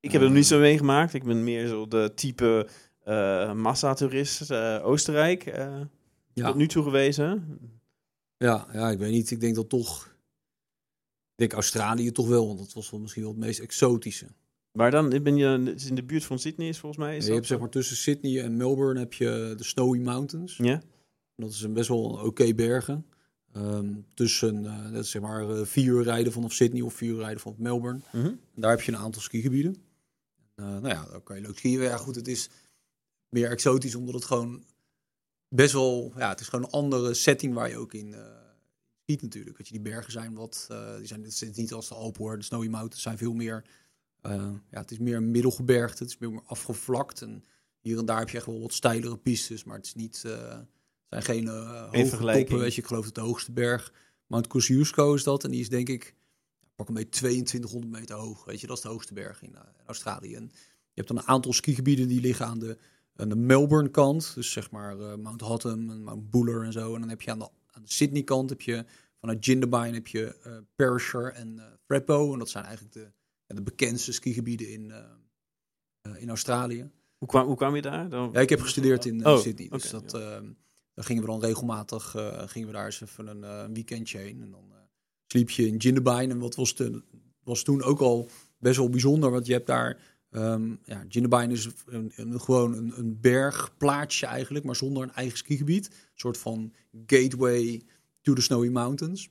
Ik 0.01 0.13
heb 0.13 0.21
het 0.21 0.31
nog 0.31 0.39
niet 0.39 0.47
zo 0.47 0.59
meegemaakt. 0.59 1.15
Ik 1.15 1.25
ben 1.25 1.45
meer 1.45 1.67
zo 1.67 1.89
de 1.89 2.13
type 2.15 2.67
eh 3.05 3.53
massatoerist 3.53 4.51
eh, 4.51 4.79
Oostenrijk 4.83 5.47
eh, 5.47 5.81
Ja. 6.35 6.47
tot 6.47 6.57
nu 6.57 6.67
toe 6.69 6.83
gewezen. 6.83 7.59
Ja, 8.37 8.67
ja, 8.73 8.91
ik 8.91 8.99
weet 8.99 9.11
niet. 9.11 9.31
Ik 9.31 9.41
denk 9.41 9.55
dat 9.55 9.69
toch. 9.69 10.12
Ik 11.43 11.49
denk 11.49 11.61
Australië 11.61 12.13
toch 12.13 12.29
wel, 12.29 12.47
want 12.47 12.59
dat 12.59 12.73
was 12.73 12.91
wel 12.91 13.01
misschien 13.01 13.23
wel 13.23 13.31
het 13.31 13.41
meest 13.41 13.61
exotische. 13.61 14.27
Maar 14.73 14.91
dan 14.91 15.09
ben 15.23 15.37
je 15.37 15.75
in 15.87 15.95
de 15.95 16.05
buurt 16.05 16.25
van 16.25 16.39
Sydney, 16.39 16.69
is 16.69 16.79
volgens 16.79 17.05
mij. 17.05 17.17
Is 17.17 17.27
je 17.27 17.33
hebt 17.33 17.47
zeg 17.47 17.59
maar 17.59 17.69
tussen 17.69 17.97
Sydney 17.97 18.43
en 18.43 18.57
Melbourne 18.57 19.01
heb 19.01 19.13
je 19.13 19.55
de 19.57 19.65
Snowy 19.65 19.99
Mountains. 19.99 20.57
Ja? 20.57 20.83
Dat 21.37 21.51
is 21.51 21.63
een 21.63 21.73
best 21.73 21.89
wel 21.89 22.03
oké 22.03 22.55
bergen. 22.55 23.07
Ehm, 23.53 23.95
tussen, 24.15 24.67
eh, 24.67 24.93
dat 24.93 25.05
is 25.05 25.11
zeg 25.11 25.23
maar 25.23 25.51
eh, 25.51 25.65
vier 25.65 25.87
uur 25.87 26.03
rijden 26.03 26.33
vanaf 26.33 26.53
Sydney 26.53 26.83
of 26.83 26.95
vier 26.95 27.11
uur 27.11 27.19
rijden 27.19 27.41
vanaf 27.41 27.59
Melbourne. 27.59 28.01
En 28.13 28.41
daar 28.55 28.71
heb 28.71 28.81
je 28.81 28.93
een 28.93 28.99
aantal 28.99 29.23
skigebieden. 29.23 29.77
Eh 30.55 30.65
nou 30.65 30.89
ja, 30.89 31.07
daar 31.11 31.21
kan 31.21 31.37
je 31.37 31.43
leuk 31.43 31.59
skiën. 31.59 31.81
Ja, 31.81 31.97
goed, 31.97 32.15
het 32.15 32.29
is 32.29 32.51
meer 33.29 33.51
exotisch 33.51 33.95
omdat 33.95 34.15
het 34.15 34.25
gewoon 34.25 34.65
best 35.49 35.73
wel, 35.73 36.13
ja, 36.17 36.29
het 36.29 36.41
is 36.41 36.49
gewoon 36.49 36.65
een 36.65 36.71
andere 36.71 37.15
setting 37.15 37.55
waar 37.55 37.69
je 37.69 37.77
ook 37.77 37.93
in 37.95 38.15
natuurlijk. 39.07 39.57
Dat 39.57 39.67
je 39.67 39.73
die 39.73 39.83
bergen 39.83 40.13
zijn 40.13 40.35
wat, 40.35 40.67
eh, 40.71 40.97
die 40.97 41.07
zijn, 41.07 41.23
het 41.23 41.43
is 41.43 41.57
niet 41.57 41.73
als 41.73 41.89
de 41.89 41.95
Alpen 41.95 42.23
hoor, 42.23 42.39
de 42.39 42.45
Snowy 42.45 42.67
Mountains 42.67 43.03
zijn 43.03 43.19
veel 43.19 43.33
meer, 43.33 43.65
eh, 44.21 44.51
ja, 44.71 44.81
het 44.81 44.91
is 44.91 44.99
meer 44.99 45.17
een 45.17 45.31
middelgebergte, 45.31 46.03
het 46.03 46.13
is 46.13 46.19
meer 46.19 46.43
afgevlakt 46.45 47.23
en 47.23 47.45
hier 47.81 47.99
en 47.99 48.07
daar 48.07 48.19
heb 48.19 48.29
je 48.29 48.37
echt 48.37 48.47
wel 48.47 48.61
wat 48.61 48.73
steilere 48.73 49.17
pistes, 49.17 49.65
maar 49.65 49.77
het 49.77 49.87
is 49.87 49.95
niet, 49.95 50.23
eh, 50.27 50.49
het 50.49 50.67
zijn 51.09 51.23
geen 51.23 51.49
hoge 51.49 52.07
vergelijking. 52.07 52.49
toppen, 52.49 52.59
weet 52.59 52.75
je, 52.75 52.81
ik 52.81 52.87
geloof 52.87 53.05
dat 53.05 53.15
de 53.15 53.21
hoogste 53.21 53.53
berg 53.53 53.93
Mount 54.27 54.47
Kosciuszko 54.47 55.15
is 55.15 55.23
dat 55.23 55.45
en 55.45 55.51
die 55.51 55.61
is 55.61 55.69
denk 55.69 55.89
ik 55.89 56.15
pak 56.75 56.89
een 56.89 56.95
beetje 56.95 57.11
2200 57.11 57.93
meter 57.93 58.17
hoog. 58.17 58.45
Weet 58.45 58.61
je, 58.61 58.67
dat 58.67 58.77
is 58.77 58.83
de 58.83 58.89
hoogste 58.89 59.15
berg 59.15 59.43
in, 59.43 59.49
in 59.49 59.87
Australië. 59.87 60.35
En 60.35 60.51
je 60.53 60.95
hebt 60.95 61.09
dan 61.09 61.17
een 61.17 61.27
aantal 61.27 61.53
skigebieden 61.53 62.09
die 62.09 62.21
liggen 62.21 62.47
aan 62.47 62.59
de, 62.59 62.79
aan 63.17 63.29
de 63.29 63.37
Melbourne 63.37 63.91
kant. 63.91 64.35
Dus 64.35 64.51
zeg 64.51 64.71
maar 64.71 65.19
Mount 65.19 65.41
Hotham 65.41 65.91
en 65.91 66.03
Mount 66.03 66.31
Buller 66.31 66.65
en 66.65 66.73
zo. 66.73 66.95
En 66.95 67.01
dan 67.01 67.09
heb 67.09 67.23
je 67.23 67.31
aan 67.31 67.39
de, 67.39 67.49
aan 67.73 67.83
de 67.83 67.93
Sydney 67.93 68.23
kant 68.23 68.51
heb 68.51 68.61
je 68.61 68.85
vanuit 69.21 69.45
Jindabyne 69.45 69.95
heb 69.95 70.07
je 70.07 70.37
eh 70.43 70.57
Perisher 70.75 71.33
en 71.33 71.79
Thredbo. 71.87 72.33
En 72.33 72.39
dat 72.39 72.51
zijn 72.51 72.65
eigenlijk 72.65 72.95
de, 72.95 73.13
de 73.47 73.63
bekendste 73.63 74.13
skigebieden 74.13 74.69
in, 74.71 74.91
eh, 74.91 76.21
in 76.21 76.29
Australië. 76.29 76.91
Hoe, 77.19 77.29
kwam, 77.29 77.47
hoe 77.47 77.57
kwam 77.57 77.75
je 77.75 77.83
daar? 77.83 78.09
Dan... 78.09 78.31
Ja, 78.33 78.41
ik 78.41 78.49
heb 78.49 78.61
gestudeerd 78.61 79.05
in 79.05 79.27
Oh, 79.27 79.39
Sydney. 79.39 79.69
Dus 79.69 79.91
dat, 79.91 80.15
ehm, 80.15 80.53
dan 80.95 81.05
gingen 81.05 81.23
we 81.23 81.29
dan 81.29 81.41
regelmatig 81.41 82.11
gingen 82.47 82.69
we 82.69 82.75
daar 82.75 82.85
eens 82.85 83.01
even 83.01 83.27
een 83.27 83.75
weekendje 83.75 84.19
heen. 84.19 84.43
En 84.43 84.51
dan 84.51 84.73
sliep 85.27 85.51
je 85.51 85.67
in 85.67 85.77
Jindabyne. 85.77 86.33
En 86.33 86.39
wat 86.39 86.55
was, 86.55 86.75
was 87.43 87.63
toen 87.63 87.83
ook 87.83 88.01
al 88.01 88.29
best 88.59 88.77
wel 88.77 88.89
bijzonder. 88.89 89.31
Want 89.31 89.47
je 89.47 89.53
hebt 89.53 89.67
daar... 89.67 90.12
ehm 90.33 90.75
ja, 90.85 91.05
Jindabyne 91.09 91.53
is 91.53 91.69
een, 91.87 92.13
een, 92.17 92.41
gewoon 92.41 92.77
een, 92.77 92.93
een 92.97 93.21
bergplaatsje 93.21 94.27
eigenlijk. 94.27 94.65
Maar 94.65 94.77
zonder 94.77 95.03
een 95.03 95.13
eigen 95.13 95.39
skigebied. 95.39 95.87
Een 95.87 95.95
soort 96.15 96.39
van 96.39 96.73
gateway 97.07 97.83
to 98.23 98.33
the 98.33 98.43
Snowy 98.43 98.69
Mountains. 98.69 99.31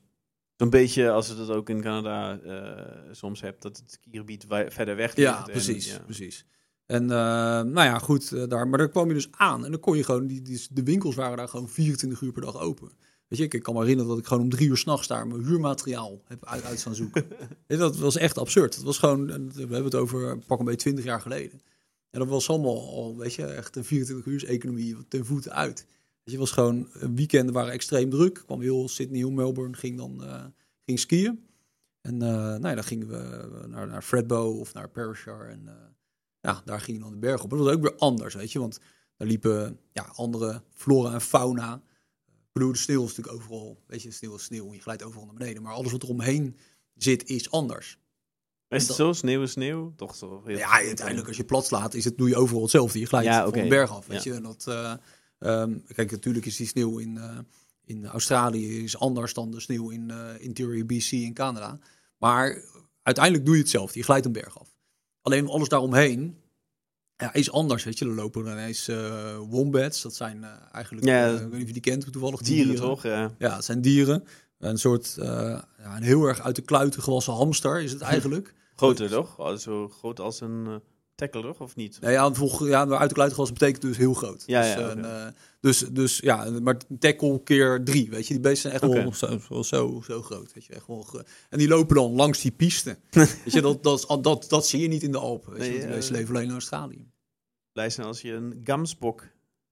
Een 0.58 0.70
beetje 0.70 1.10
als 1.10 1.28
je 1.28 1.36
dat 1.36 1.50
ook 1.50 1.70
in 1.70 1.82
Canada 1.82 2.40
eh, 2.40 3.12
soms 3.12 3.42
hebt, 3.42 3.62
dat 3.62 3.78
het 3.78 3.92
skigebied 3.92 4.46
verder 4.48 4.96
weg 4.96 5.16
ligt. 5.16 5.30
Ja, 5.30 5.46
en, 5.46 5.52
precies. 5.52 5.92
ja. 5.92 6.00
precies. 6.00 6.46
En 6.86 7.04
eh, 7.04 7.18
nou 7.62 7.74
ja, 7.74 8.00
goed, 8.00 8.32
eh, 8.32 8.48
daar, 8.48 8.68
maar 8.68 8.78
daar 8.78 8.90
kwam 8.90 9.08
je 9.08 9.14
dus 9.14 9.32
aan. 9.32 9.66
En 9.66 9.72
dan 9.72 9.80
kon 9.80 9.98
je 9.98 10.04
gewoon, 10.04 10.28
die, 10.28 10.42
die, 10.42 10.68
de 10.72 10.84
winkels 10.84 11.16
waren 11.16 11.38
daar 11.38 11.48
gewoon 11.48 11.70
24 11.70 12.22
uur 12.22 12.32
per 12.32 12.42
dag 12.42 12.60
open. 12.60 12.92
Weet 13.32 13.40
je, 13.40 13.58
ik, 13.58 13.64
kan 13.64 13.74
me 13.74 13.80
herinneren 13.80 14.10
dat 14.10 14.20
ik 14.20 14.26
gewoon 14.26 14.44
om 14.44 14.50
drie 14.50 14.68
uur 14.70 14.78
s'nachts 14.78 15.08
daar 15.08 15.28
mijn 15.28 15.46
huurmateriaal 15.46 16.22
heb 16.28 16.46
uit, 16.46 16.64
uit 16.64 16.80
staan 16.80 16.96
zoeken. 16.96 17.28
Dat 17.68 17.98
was 17.98 18.18
echt 18.18 18.38
absurd. 18.38 18.76
Dat 18.76 18.84
was 18.84 18.98
gewoon, 18.98 19.26
we 19.54 19.60
hebben 19.60 19.84
het 19.84 19.96
over 19.96 20.38
pak 20.38 20.60
een 20.60 20.66
beetje 20.66 20.80
20 20.80 21.06
jaar 21.06 21.22
geleden. 21.22 21.62
En 22.10 22.20
dat 22.20 22.28
was 22.28 22.50
allemaal 22.50 22.96
al, 22.96 23.18
weet 23.18 23.34
je, 23.34 23.46
echt 23.46 23.76
een 23.76 23.84
24 23.84 24.26
uur 24.26 24.46
economie 24.48 25.08
ten 25.08 25.26
voeten 25.26 25.54
uit. 25.54 25.86
Weet 26.24 26.34
je, 26.34 26.38
was 26.38 26.52
gewoon, 26.52 26.88
weekenden 27.16 27.54
waren 27.54 27.74
extreem 27.74 28.10
druk. 28.10 28.44
kwam 28.46 28.62
heel 28.62 28.90
Sydney, 28.90 29.18
heel 29.18 29.32
Melbourne, 29.32 29.76
ging 29.76 29.98
dan 29.98 30.24
eh, 30.24 30.44
ging 30.86 31.00
skiën. 31.00 31.46
En 32.02 32.22
eh 32.22 32.30
nou 32.30 32.68
ja, 32.68 32.76
dan 32.76 32.84
gingen 32.84 33.08
we 33.08 33.50
naar, 33.68 33.88
naar 33.88 34.02
Fredbo 34.02 34.60
of 34.60 34.74
naar 34.74 34.90
Perisher. 34.90 35.50
En 35.50 35.68
eh, 35.68 35.74
ja, 36.40 36.62
daar 36.66 36.82
ging 36.82 36.98
je 36.98 37.04
dan 37.04 37.12
de 37.12 37.20
berg 37.20 37.44
op. 37.44 37.50
Dat 37.50 37.60
was 37.60 37.74
ook 37.74 37.82
weer 37.82 37.96
anders, 37.96 38.34
weet 38.34 38.52
je. 38.52 38.60
Want 38.60 38.80
daar 39.18 39.28
liepen 39.28 39.80
ja, 39.92 40.12
andere 40.14 40.62
flora 40.74 41.14
en 41.14 41.22
fauna. 41.22 41.82
Ik 42.52 42.58
bedoel, 42.60 42.72
de 42.72 42.78
sneeuw 42.80 43.04
is 43.04 43.16
natuurlijk 43.16 43.36
overal, 43.44 43.84
weet 43.88 44.02
je, 44.02 44.12
sneeuw 44.12 44.36
is 44.36 44.44
sneeuw. 44.44 44.74
Je 44.74 44.82
glijdt 44.82 45.04
overal 45.04 45.26
naar 45.26 45.34
beneden. 45.34 45.62
Maar 45.64 45.74
alles 45.74 45.92
wat 45.92 46.04
er 46.04 46.10
omheen 46.10 46.58
zit, 46.96 47.30
is 47.30 47.52
anders. 47.52 47.98
Is 48.68 48.88
het 48.88 48.96
zo? 48.96 49.14
Sneeuw 49.14 49.42
is 49.42 49.52
sneeuw? 49.52 49.94
Toch 49.96 50.16
zo? 50.16 50.44
Ja, 50.46 50.70
uiteindelijk 50.70 51.28
als 51.28 51.38
je 51.38 51.44
plat 51.44 51.66
slaat, 51.66 51.94
is 51.94 52.06
het, 52.06 52.18
doe 52.18 52.30
je 52.30 52.36
overal 52.36 52.62
hetzelfde. 52.62 53.00
Je 53.00 53.06
glijdt 53.06 53.28
Ja, 53.28 53.44
van 53.44 53.52
de 53.52 53.68
berg 53.68 53.92
af, 53.92 54.06
weet 54.08 54.24
Ja. 54.24 54.32
je. 54.32 54.38
En 54.38 54.44
dat, 54.44 54.66
eh, 54.68 54.94
ehm, 55.40 55.78
kijk, 55.94 56.12
natuurlijk 56.12 56.46
is 56.46 56.56
die 56.56 56.68
sneeuw 56.68 56.98
in, 56.98 57.18
eh, 57.18 57.38
in 57.86 58.06
Australië 58.06 58.84
is 58.84 58.98
anders 58.98 59.34
dan 59.34 59.52
de 59.52 59.60
sneeuw 59.60 59.90
in 59.90 60.12
eh, 60.12 60.30
interior 60.40 60.86
BC 60.86 61.12
in 61.12 61.34
Canada. 61.34 61.80
Maar 62.18 62.64
uiteindelijk 63.04 63.46
doe 63.46 63.56
je 63.56 63.62
hetzelfde. 63.62 64.00
Je 64.00 64.06
glijdt 64.06 64.26
een 64.26 64.32
berg 64.32 64.60
af. 64.60 64.76
Alleen 65.22 65.48
alles 65.48 65.70
daaromheen 65.70 66.38
ja, 67.22 67.34
is 67.34 67.52
anders, 67.52 67.84
weet 67.84 68.00
je. 68.00 68.06
Er 68.06 68.12
lopen 68.12 68.46
ineens 68.46 68.88
eh 68.88 69.38
wombats. 69.50 70.02
Dat 70.02 70.16
zijn 70.16 70.44
eh, 70.44 70.50
eigenlijk, 70.72 71.06
Ja, 71.06 71.28
eh, 71.28 71.34
ik 71.34 71.40
weet 71.40 71.52
niet 71.52 71.62
of 71.62 71.68
je 71.68 71.74
die 71.74 71.82
kent 71.82 72.12
toevallig. 72.12 72.42
die 72.42 72.56
Dieren, 72.56 72.82
toch? 72.82 73.04
Ja. 73.04 73.32
Ja, 73.38 73.56
het 73.56 73.66
zijn 73.66 73.82
dieren. 73.82 74.24
Een 74.60 74.78
soort, 74.78 75.14
ja, 75.18 75.66
een 75.96 76.04
heel 76.04 76.26
erg 76.26 76.42
uit 76.42 76.56
de 76.56 76.62
kluiten 76.62 77.04
gewassen 77.04 77.34
hamster 77.34 77.82
is 77.82 77.92
het 77.92 78.02
eigenlijk. 78.14 78.54
Groter, 78.76 79.10
toch? 79.10 79.40
Oh, 79.40 79.56
Zo 79.58 79.90
groot 79.90 80.20
als 80.20 80.42
een 80.42 80.82
tackle, 81.22 81.42
toch? 81.42 81.60
Of 81.60 81.76
niet? 81.76 81.98
Nou 82.02 82.14
ja, 82.14 82.34
volg, 82.34 82.68
ja, 82.68 82.86
maar 82.86 82.98
uit 82.98 83.10
de 83.10 83.16
kluiten 83.16 83.38
gewassen 83.38 83.58
betekent 83.58 83.82
dus 83.82 83.98
heel 83.98 84.14
groot. 84.14 84.44
Ja, 84.46 84.62
dus, 84.62 84.74
ja, 84.74 84.96
eh, 84.96 85.32
dus, 85.60 85.80
dus 85.80 86.18
ja, 86.18 86.50
maar 86.62 86.78
tackle 87.00 87.44
keer 87.44 87.84
drie, 87.84 88.10
weet 88.10 88.28
je. 88.28 88.34
Die 88.34 88.42
beesten 88.44 88.72
zijn 88.72 88.74
echt 88.74 88.94
wel 88.94 89.14
zo, 89.14 89.40
wel 89.50 89.64
zo, 89.64 90.02
zo 90.06 90.22
groot, 90.22 90.54
weet 90.54 90.66
je. 90.66 90.74
Echt 90.74 90.88
wel, 90.88 91.22
en 91.50 91.58
die 91.58 91.68
lopen 91.68 91.96
dan 91.96 92.12
langs 92.12 92.42
die 92.42 92.52
piste. 92.52 92.98
weet 93.12 93.30
je, 93.46 93.62
dat, 93.62 93.84
dat, 93.84 94.18
dat, 94.22 94.46
dat 94.50 94.68
zie 94.68 94.82
je 94.82 94.88
niet 94.88 95.04
in 95.04 95.12
de 95.12 95.18
Alpen. 95.18 95.54
Weet 95.54 95.66
je, 95.66 95.70
Nee, 95.70 95.80
die 95.80 95.88
beesten 95.90 96.16
leven 96.16 96.36
alleen 96.36 96.48
in 96.48 96.52
Australië. 96.54 97.11
Blij 97.74 97.90
zijn 97.90 98.08
als 98.08 98.22
je 98.22 98.34
een 98.34 98.62
gamsbok 98.64 99.28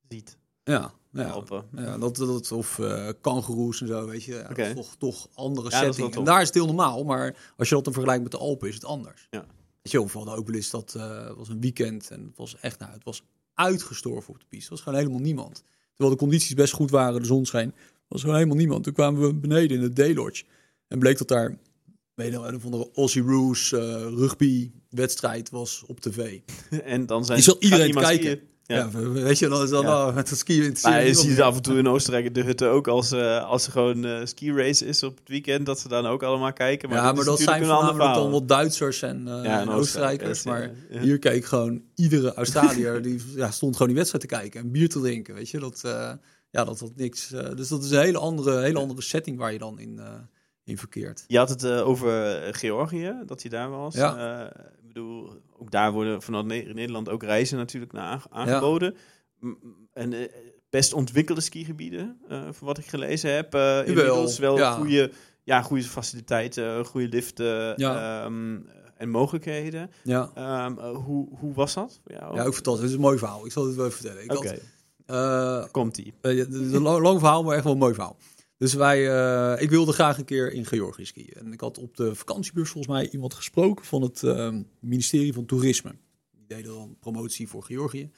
ziet. 0.09 0.37
Ja, 0.63 0.93
Ja. 1.11 1.29
Alpen. 1.29 1.63
Ja, 1.75 1.97
dat, 1.97 2.15
dat, 2.15 2.51
of 2.51 2.79
eh 2.79 3.09
kangoeroes 3.21 3.81
en 3.81 3.87
zo, 3.87 4.05
weet 4.07 4.23
je. 4.23 4.33
Ja, 4.33 4.47
Oké. 4.49 4.73
toch, 4.73 4.95
toch 4.95 5.27
andere 5.33 5.69
Ja, 5.69 5.77
setting. 5.77 6.15
En 6.15 6.23
daar 6.23 6.39
is 6.41 6.45
het 6.47 6.55
heel 6.55 6.65
normaal, 6.65 7.03
maar 7.03 7.53
als 7.57 7.69
je 7.69 7.75
dat 7.75 7.83
dan 7.83 7.93
vergelijkt 7.93 8.23
met 8.23 8.31
de 8.31 8.37
Alpen, 8.37 8.67
is 8.67 8.73
het 8.73 8.85
anders. 8.85 9.27
Ja. 9.29 9.45
Weet 9.81 9.91
je, 9.91 10.05
we 10.05 10.17
hadden 10.17 10.35
ook 10.35 10.45
wel 10.47 10.55
eens 10.55 10.69
dat 10.69 10.95
eh, 10.95 11.31
was 11.37 11.49
een 11.49 11.61
weekend 11.61 12.11
en 12.11 12.23
het 12.25 12.37
was 12.37 12.55
echt, 12.59 12.79
nou, 12.79 12.91
het 12.91 13.03
was 13.03 13.23
uitgestorven 13.53 14.33
op 14.33 14.39
de 14.39 14.45
piste. 14.49 14.65
Er 14.65 14.71
was 14.71 14.81
gewoon 14.81 14.97
helemaal 14.99 15.19
niemand. 15.21 15.63
Terwijl 15.93 16.17
de 16.17 16.21
condities 16.23 16.53
best 16.53 16.73
goed 16.73 16.91
waren, 16.91 17.21
de 17.21 17.27
zon 17.27 17.45
scheen, 17.45 17.73
was 18.07 18.21
gewoon 18.21 18.35
helemaal 18.35 18.57
niemand. 18.57 18.83
Toen 18.83 18.93
kwamen 18.93 19.21
we 19.21 19.33
beneden 19.33 19.77
in 19.77 19.81
de 19.83 19.93
Daylodge 19.93 20.45
en 20.87 20.99
bleek 20.99 21.17
dat 21.17 21.27
daar, 21.27 21.57
weet 22.19 22.31
je 22.31 22.37
een 22.37 22.71
de 22.71 22.89
Aussie 22.95 23.21
Roos 23.23 23.71
eh, 23.73 23.79
rugby 24.01 24.71
wedstrijd 24.89 25.49
was 25.49 25.83
op 25.87 25.99
tv. 25.99 26.39
en 26.83 27.05
dan 27.05 27.25
zijn 27.25 27.37
Die 27.37 27.45
zal 27.45 27.53
gaat 27.55 27.63
iedereen 27.63 27.93
kijken. 27.93 28.39
Ja, 28.63 28.75
Ja. 28.75 28.89
we- 28.89 29.09
we- 29.09 29.21
weet 29.21 29.39
je, 29.39 29.47
dan 29.47 29.63
is 29.63 29.69
dan 29.69 29.81
Ja. 29.85 30.07
oh, 30.07 30.15
met 30.15 30.29
het 30.29 30.39
skiën 30.39 30.75
Maar 30.81 31.05
je 31.05 31.13
ziet 31.13 31.41
af 31.41 31.55
en 31.55 31.61
toe 31.61 31.77
in 31.77 31.87
Oostenrijk 31.87 32.33
de 32.35 32.41
hutte 32.43 32.65
ook 32.67 32.87
als, 32.87 33.11
eh, 33.11 33.43
als 33.45 33.65
er 33.65 33.71
gewoon 33.71 34.05
eh 34.05 34.25
ski 34.25 34.53
race 34.53 34.85
is 34.85 35.03
op 35.03 35.17
het 35.17 35.27
weekend, 35.27 35.65
dat 35.65 35.79
ze 35.79 35.87
dan 35.87 36.05
ook 36.05 36.23
allemaal 36.23 36.53
kijken. 36.53 36.89
Maar 36.89 36.97
ja, 36.97 37.03
dat 37.05 37.15
maar 37.15 37.25
dat 37.25 37.39
zijn 37.39 37.65
voornamelijk 37.65 38.13
dan 38.15 38.31
wat 38.31 38.47
Duitsers 38.47 39.01
en, 39.01 39.23
Ja, 39.25 39.61
en 39.61 39.69
Oostenrijkers. 39.69 40.29
Oostenrijk, 40.29 40.73
maar 40.89 41.01
hier 41.01 41.19
keek 41.19 41.45
gewoon 41.45 41.81
iedere 41.95 42.33
Australiër, 42.33 43.01
die 43.01 43.21
ja, 43.35 43.51
stond 43.51 43.73
gewoon 43.73 43.87
die 43.87 43.97
wedstrijd 43.97 44.27
te 44.29 44.35
kijken 44.35 44.59
en 44.61 44.71
bier 44.71 44.89
te 44.89 44.99
drinken. 44.99 45.33
Weet 45.35 45.49
je, 45.49 45.59
dat, 45.59 45.81
ja, 46.51 46.63
dat 46.63 46.79
had 46.79 46.91
niks. 46.95 47.27
dus 47.55 47.67
dat 47.67 47.83
is 47.83 47.91
een 47.91 47.99
hele 48.01 48.17
andere, 48.17 48.61
hele 48.61 48.79
andere 48.79 49.01
setting 49.01 49.37
waar 49.37 49.51
je 49.53 49.59
dan 49.59 49.79
in, 49.79 49.99
in 50.69 50.77
verkeert. 50.77 51.23
Je 51.27 51.37
had 51.37 51.49
het 51.49 51.63
eh, 51.63 51.87
over 51.87 52.35
eh, 52.41 52.53
Georgië, 52.53 53.15
dat 53.25 53.41
je 53.41 53.49
daar 53.49 53.69
was. 53.69 53.95
Ja. 53.95 54.39
Eh, 54.41 54.61
ik 54.81 54.87
bedoel, 54.87 55.29
ook 55.57 55.71
daar 55.71 55.91
worden 55.91 56.21
vanuit 56.21 56.45
Ne- 56.45 56.71
Nederland 56.73 57.09
ook 57.09 57.23
reizen 57.23 57.57
natuurlijk 57.57 57.91
naar 57.91 58.03
aange- 58.11 58.29
aangeboden. 58.29 58.95
M- 59.39 59.53
En 59.93 60.29
best 60.69 60.93
ontwikkelde 60.93 61.41
skigebieden, 61.41 62.19
van 62.29 62.53
wat 62.67 62.77
ik 62.77 62.85
gelezen 62.85 63.33
heb. 63.33 63.55
inmiddels 63.85 64.37
wel 64.39 64.57
ja. 64.57 64.71
goede, 64.71 65.11
ja, 65.43 65.61
goede 65.61 65.83
faciliteiten, 65.83 66.85
goede 66.85 67.07
liften 67.07 67.73
Ja. 67.77 68.23
ehm, 68.23 68.57
en 68.97 69.09
mogelijkheden. 69.09 69.91
Ja, 70.03 70.31
Ehm, 70.35 70.77
eh, 70.79 70.95
hoe, 70.95 71.27
hoe 71.39 71.53
was 71.53 71.73
dat? 71.73 71.99
voor 72.03 72.11
jou? 72.15 72.35
ja 72.35 72.43
ook 72.45 72.53
fantastisch. 72.53 72.81
Het 72.81 72.89
is 72.89 72.95
een 72.95 73.01
mooi 73.01 73.17
verhaal. 73.17 73.45
Ik 73.45 73.51
zal 73.51 73.65
het 73.65 73.75
wel 73.75 73.85
even 73.85 73.97
vertellen. 73.97 74.23
Ik 74.23 74.31
had, 74.31 75.71
komt-ie. 75.71 76.13
Ja, 76.21 76.29
Het 76.29 76.53
is 76.53 76.71
een 76.71 76.81
lang, 76.81 77.01
lang 77.03 77.19
verhaal, 77.19 77.43
maar 77.43 77.55
echt 77.55 77.63
wel 77.63 77.73
een 77.73 77.79
mooi 77.79 77.93
verhaal. 77.93 78.17
Dus 78.59 78.73
wij, 78.73 79.09
eh, 79.09 79.61
ik 79.61 79.69
wilde 79.69 79.91
graag 79.91 80.17
een 80.17 80.25
keer 80.25 80.51
in 80.51 80.65
Georgië 80.65 81.05
skiën. 81.05 81.33
En 81.33 81.53
ik 81.53 81.59
had 81.59 81.77
op 81.77 81.97
de 81.97 82.15
vakantiebeurs 82.15 82.69
volgens 82.69 82.93
mij 82.93 83.09
iemand 83.09 83.33
gesproken 83.33 83.85
van 83.85 84.01
het 84.01 84.23
ehm, 84.23 84.63
ministerie 84.79 85.33
van 85.33 85.45
Toerisme. 85.45 85.95
Die 86.31 86.47
deden 86.47 86.73
dan 86.73 86.97
promotie 86.99 87.47
voor 87.47 87.63
Georgië. 87.63 88.11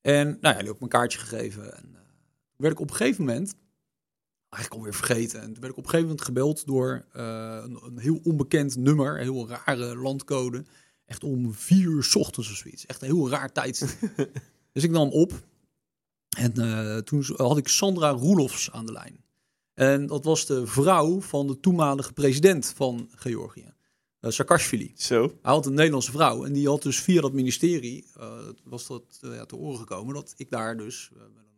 En 0.00 0.26
nou 0.26 0.54
ja, 0.54 0.58
die 0.58 0.66
had 0.66 0.74
ik 0.74 0.78
me 0.78 0.82
een 0.82 0.88
kaartje 0.88 1.18
gegeven. 1.18 1.76
En 1.76 1.82
toen 1.82 2.56
werd 2.56 2.72
ik 2.72 2.80
op 2.80 2.90
een 2.90 2.96
gegeven 2.96 3.24
moment, 3.24 3.54
eigenlijk 4.48 4.82
alweer 4.82 4.98
vergeten. 4.98 5.40
En 5.40 5.52
toen 5.52 5.60
werd 5.60 5.72
ik 5.72 5.78
op 5.78 5.84
een 5.84 5.90
gegeven 5.90 6.08
moment 6.08 6.24
gebeld 6.24 6.66
door 6.66 7.06
eh, 7.12 7.60
een, 7.62 7.78
een 7.84 7.98
heel 7.98 8.20
onbekend 8.24 8.76
nummer, 8.76 9.16
een 9.16 9.34
heel 9.34 9.48
rare 9.48 9.96
landcode. 9.96 10.64
Echt 11.04 11.24
om 11.24 11.54
vier 11.54 11.88
uur 11.88 12.04
's 12.04 12.14
ochtends 12.14 12.50
of 12.50 12.56
zoiets. 12.56 12.86
Echt 12.86 13.02
een 13.02 13.08
heel 13.08 13.30
raar 13.30 13.52
tijdstip. 13.52 14.10
dus 14.72 14.84
ik 14.84 14.90
nam 14.90 15.08
op. 15.10 15.32
En 16.36 16.52
toen 17.04 17.24
had 17.36 17.58
ik 17.58 17.68
Sandra 17.68 18.10
Roelofs 18.10 18.70
aan 18.70 18.86
de 18.86 18.92
lijn. 18.92 19.26
En 19.78 20.06
dat 20.06 20.24
was 20.24 20.46
de 20.46 20.66
vrouw 20.66 21.20
van 21.20 21.46
de 21.46 21.60
toenmalige 21.60 22.12
president 22.12 22.72
van 22.76 23.08
Georgië, 23.14 23.72
eh, 24.20 24.30
Saakashvili. 24.30 24.92
Zo, 24.96 25.22
Hij 25.22 25.52
had 25.52 25.66
een 25.66 25.74
Nederlandse 25.74 26.10
vrouw 26.10 26.44
en 26.44 26.52
die 26.52 26.68
had 26.68 26.82
dus 26.82 27.00
via 27.00 27.20
dat 27.20 27.32
ministerie, 27.32 28.06
eh, 28.16 28.38
was 28.64 28.86
dat 28.86 29.18
eh, 29.20 29.34
ja, 29.34 29.44
te 29.44 29.56
oren 29.56 29.78
gekomen, 29.78 30.14
dat 30.14 30.34
ik 30.36 30.50
daar 30.50 30.76
dus 30.76 31.10
met 31.12 31.22
een 31.22 31.52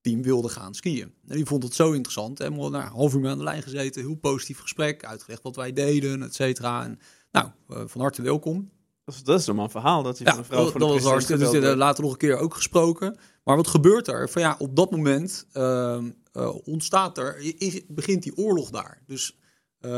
team 0.00 0.22
wilde 0.22 0.48
gaan 0.48 0.74
skiën. 0.74 1.14
En 1.26 1.36
die 1.36 1.46
vond 1.46 1.62
het 1.62 1.74
zo 1.74 1.92
interessant. 1.92 2.40
En 2.40 2.52
we 2.52 2.58
nou, 2.58 2.74
een 2.74 2.80
half 2.80 3.14
uur 3.14 3.20
mee 3.20 3.30
aan 3.30 3.38
de 3.38 3.44
lijn 3.44 3.62
gezeten, 3.62 4.02
heel 4.02 4.14
positief 4.14 4.58
gesprek, 4.58 5.04
uitgelegd 5.04 5.42
wat 5.42 5.56
wij 5.56 5.72
deden, 5.72 6.22
et 6.22 6.34
cetera. 6.34 6.84
En 6.84 6.98
nou, 7.32 7.48
van 7.66 8.00
harte 8.00 8.22
welkom. 8.22 8.70
Dat 9.10 9.18
is, 9.18 9.24
dat 9.24 9.40
is 9.40 9.46
normaal 9.46 9.68
verhaal. 9.68 10.02
Dat 10.02 10.18
Ja, 10.18 10.24
van 10.24 10.38
een 10.38 10.44
vrouw 10.44 10.62
dat, 10.62 10.72
van 10.72 10.80
de 10.80 10.86
dat 10.86 10.94
was 10.94 11.02
president 11.02 11.40
hartstikke. 11.40 11.66
Dus 11.68 11.76
later 11.76 12.02
nog 12.02 12.12
een 12.12 12.18
keer 12.18 12.36
ook 12.36 12.54
gesproken. 12.54 13.16
Maar 13.44 13.56
wat 13.56 13.66
gebeurt 13.66 14.08
er? 14.08 14.28
Van 14.28 14.42
ja, 14.42 14.56
op 14.58 14.76
dat 14.76 14.90
moment 14.90 15.46
ehm, 15.52 16.10
eh, 16.32 16.54
ontstaat 16.64 17.18
er, 17.18 17.36
is, 17.58 17.80
begint 17.88 18.22
die 18.22 18.36
oorlog 18.36 18.70
daar. 18.70 19.02
Dus 19.06 19.38
eh, 19.80 19.90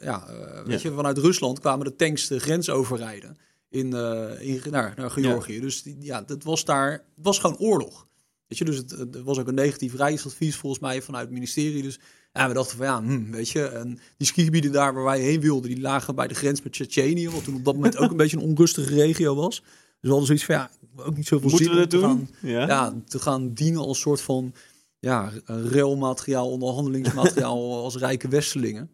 ja, 0.00 0.26
eh, 0.28 0.64
weet 0.64 0.82
Ja. 0.82 0.88
je, 0.90 0.94
vanuit 0.96 1.18
Rusland 1.18 1.60
kwamen 1.60 1.84
de 1.86 1.96
tanks 1.96 2.26
de 2.26 2.38
grens 2.38 2.70
overrijden 2.70 3.38
in, 3.68 3.92
in, 4.40 4.62
naar, 4.70 4.92
naar 4.96 5.10
Georgië. 5.10 5.60
Dus 5.60 5.82
die, 5.82 5.96
ja, 6.00 6.22
dat 6.22 6.42
was 6.44 6.64
daar, 6.64 6.90
het 6.92 7.02
was 7.14 7.38
gewoon 7.38 7.58
oorlog. 7.58 8.06
Weet 8.46 8.58
je, 8.58 8.64
dus 8.64 8.76
het, 8.76 8.90
het 8.90 9.22
was 9.22 9.38
ook 9.38 9.48
een 9.48 9.54
negatief 9.54 9.94
reisadvies 9.94 10.56
volgens 10.56 10.82
mij 10.82 11.02
vanuit 11.02 11.24
het 11.24 11.34
ministerie. 11.34 11.82
Dus 11.82 11.98
ja, 12.38 12.48
we 12.48 12.54
dachten 12.54 12.76
van 12.76 12.86
ja, 12.86 13.02
hm, 13.02 13.30
weet 13.30 13.48
je, 13.48 13.66
en 13.66 13.98
die 14.16 14.26
skigebieden 14.26 14.72
daar 14.72 14.94
waar 14.94 15.04
wij 15.04 15.20
heen 15.20 15.40
wilden, 15.40 15.70
die 15.70 15.80
lagen 15.80 16.14
bij 16.14 16.28
de 16.28 16.34
grens 16.34 16.62
met 16.62 16.72
Tsjetsjenië, 16.72 17.28
wat 17.28 17.44
toen 17.44 17.54
op 17.54 17.64
dat 17.64 17.74
moment 17.74 17.96
ook 17.96 18.10
een 18.10 18.16
beetje 18.26 18.36
een 18.36 18.42
onrustige 18.42 18.94
regio 18.94 19.34
was. 19.34 19.60
Dus 19.60 19.66
we 20.00 20.08
hadden 20.08 20.26
zoiets 20.26 20.44
van 20.44 20.54
ja, 20.54 20.70
ook 20.96 21.16
niet 21.16 21.26
zoveel 21.26 21.48
Moeten 21.50 21.66
zin 21.66 21.76
we 21.76 21.82
om 21.82 21.88
dat 21.88 22.00
te 22.00 22.06
doen? 22.06 22.28
gaan, 22.40 22.50
Ja. 22.50 22.66
ja, 22.66 22.94
te 23.06 23.18
gaan 23.18 23.52
dienen 23.54 23.80
als 23.80 24.00
soort 24.00 24.20
van 24.20 24.54
ja, 24.98 25.32
railmateriaal, 25.44 26.50
onderhandelingsmateriaal 26.50 27.74
als 27.84 27.96
rijke 27.96 28.28
Westelingen. 28.28 28.90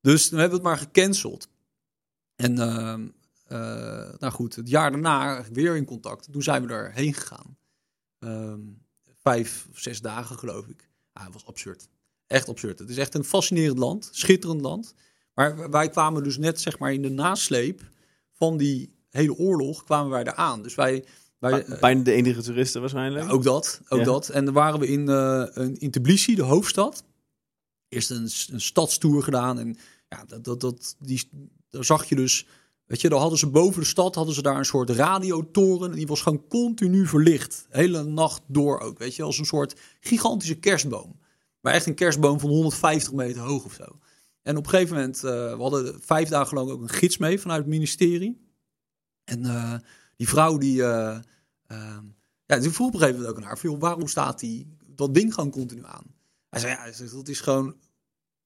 Dus 0.00 0.28
dan 0.28 0.38
hebben 0.38 0.60
we 0.60 0.68
het 0.68 0.74
maar 0.76 0.84
gecanceld. 0.86 1.48
En 2.36 2.58
ehm, 2.58 3.06
eh, 3.46 4.18
nou 4.18 4.32
goed, 4.32 4.56
het 4.56 4.68
jaar 4.68 4.90
daarna 4.90 5.44
weer 5.52 5.76
in 5.76 5.84
contact. 5.84 6.28
Toen 6.32 6.42
zijn 6.42 6.66
we 6.66 6.72
erheen 6.72 7.14
gegaan. 7.14 7.56
Ehm, 8.18 8.60
vijf 9.22 9.66
of 9.70 9.78
zes 9.78 10.00
dagen 10.00 10.38
geloof 10.38 10.66
ik. 10.66 10.88
Ah, 11.12 11.24
het 11.24 11.32
was 11.32 11.46
absurd. 11.46 11.88
Echt 12.30 12.48
absurd. 12.48 12.78
Het 12.78 12.90
is 12.90 12.96
echt 12.96 13.14
een 13.14 13.24
fascinerend 13.24 13.78
land, 13.78 14.08
schitterend 14.12 14.60
land. 14.60 14.94
Maar 15.34 15.70
wij 15.70 15.88
kwamen 15.88 16.22
dus 16.22 16.38
net 16.38 16.60
zeg 16.60 16.78
maar 16.78 16.92
in 16.92 17.02
de 17.02 17.10
nasleep 17.10 17.82
van 18.32 18.56
die 18.56 18.94
hele 19.08 19.34
oorlog 19.36 19.84
kwamen 19.84 20.10
wij 20.10 20.22
eraan. 20.24 20.62
Dus 20.62 20.74
wij, 20.74 21.04
wij 21.38 21.64
Bij- 21.66 21.78
Bijna 21.80 22.02
de 22.02 22.12
enige 22.12 22.42
toeristen 22.42 22.80
waarschijnlijk. 22.80 23.24
ja, 23.24 23.30
ook 23.30 23.42
dat, 23.42 23.80
ook 23.88 23.98
Ja. 23.98 24.04
dat. 24.04 24.28
En 24.28 24.44
dan 24.44 24.54
waren 24.54 24.80
we 24.80 24.86
in, 24.86 25.08
eh, 25.08 25.44
een- 25.50 25.78
in 25.78 25.90
Tbilisi, 25.90 26.34
de 26.34 26.42
hoofdstad. 26.42 27.02
Eerst 27.88 28.10
een, 28.10 28.28
een 28.52 28.60
stadstour 28.60 29.22
gedaan. 29.22 29.58
En 29.58 29.76
ja, 30.08 30.24
dat, 30.26 30.44
dat, 30.44 30.60
dat, 30.60 30.96
die, 30.98 31.28
daar 31.70 31.84
zag 31.84 32.04
je 32.08 32.16
dus... 32.16 32.46
Weet 32.86 33.00
je, 33.00 33.08
daar 33.08 33.18
hadden 33.20 33.38
ze 33.38 33.46
boven 33.46 33.80
de 33.80 33.86
stad 33.86 34.14
hadden 34.14 34.34
ze 34.34 34.42
daar 34.42 34.58
een 34.58 34.64
soort 34.64 34.90
radiotoren. 34.90 35.90
En 35.90 35.96
die 35.96 36.06
was 36.06 36.20
gewoon 36.22 36.46
continu 36.48 37.06
verlicht. 37.06 37.66
Hele 37.68 38.04
nacht 38.04 38.42
door 38.46 38.80
ook. 38.80 38.98
Weet 38.98 39.14
je, 39.16 39.22
als 39.22 39.38
een 39.38 39.44
soort 39.44 39.74
gigantische 40.00 40.54
kerstboom. 40.54 41.18
Maar 41.60 41.72
echt 41.72 41.86
een 41.86 41.94
kerstboom 41.94 42.40
van 42.40 42.50
150 42.50 43.12
meter 43.12 43.42
hoog 43.42 43.64
of 43.64 43.72
zo. 43.72 43.98
En 44.42 44.56
op 44.56 44.64
een 44.64 44.70
gegeven 44.70 44.96
moment, 44.96 45.24
eh, 45.24 45.30
we 45.30 45.62
hadden 45.62 46.00
vijf 46.02 46.28
dagen 46.28 46.56
lang 46.56 46.70
ook 46.70 46.80
een 46.80 46.88
gids 46.88 47.18
mee 47.18 47.40
vanuit 47.40 47.60
het 47.60 47.68
ministerie. 47.68 48.48
En 49.24 49.44
eh, 49.44 49.74
die 50.16 50.28
vrouw 50.28 50.58
die, 50.58 50.82
eh, 50.82 51.18
ehm, 51.66 52.04
ja, 52.46 52.58
die 52.58 52.70
vroeg 52.70 52.86
op 52.86 52.94
een 52.94 53.00
gegeven 53.00 53.20
moment 53.20 53.36
ook 53.36 53.42
aan 53.42 53.48
haar, 53.48 53.58
van, 53.58 53.78
waarom 53.78 54.08
staat 54.08 54.38
die, 54.38 54.76
dat 54.86 55.14
ding 55.14 55.34
gewoon 55.34 55.50
continu 55.50 55.82
aan? 55.84 56.04
Hij 56.48 56.60
zei, 56.60 56.72
ja, 56.72 56.80
hij 56.80 57.08
dat 57.12 57.28
is 57.28 57.40
gewoon 57.40 57.76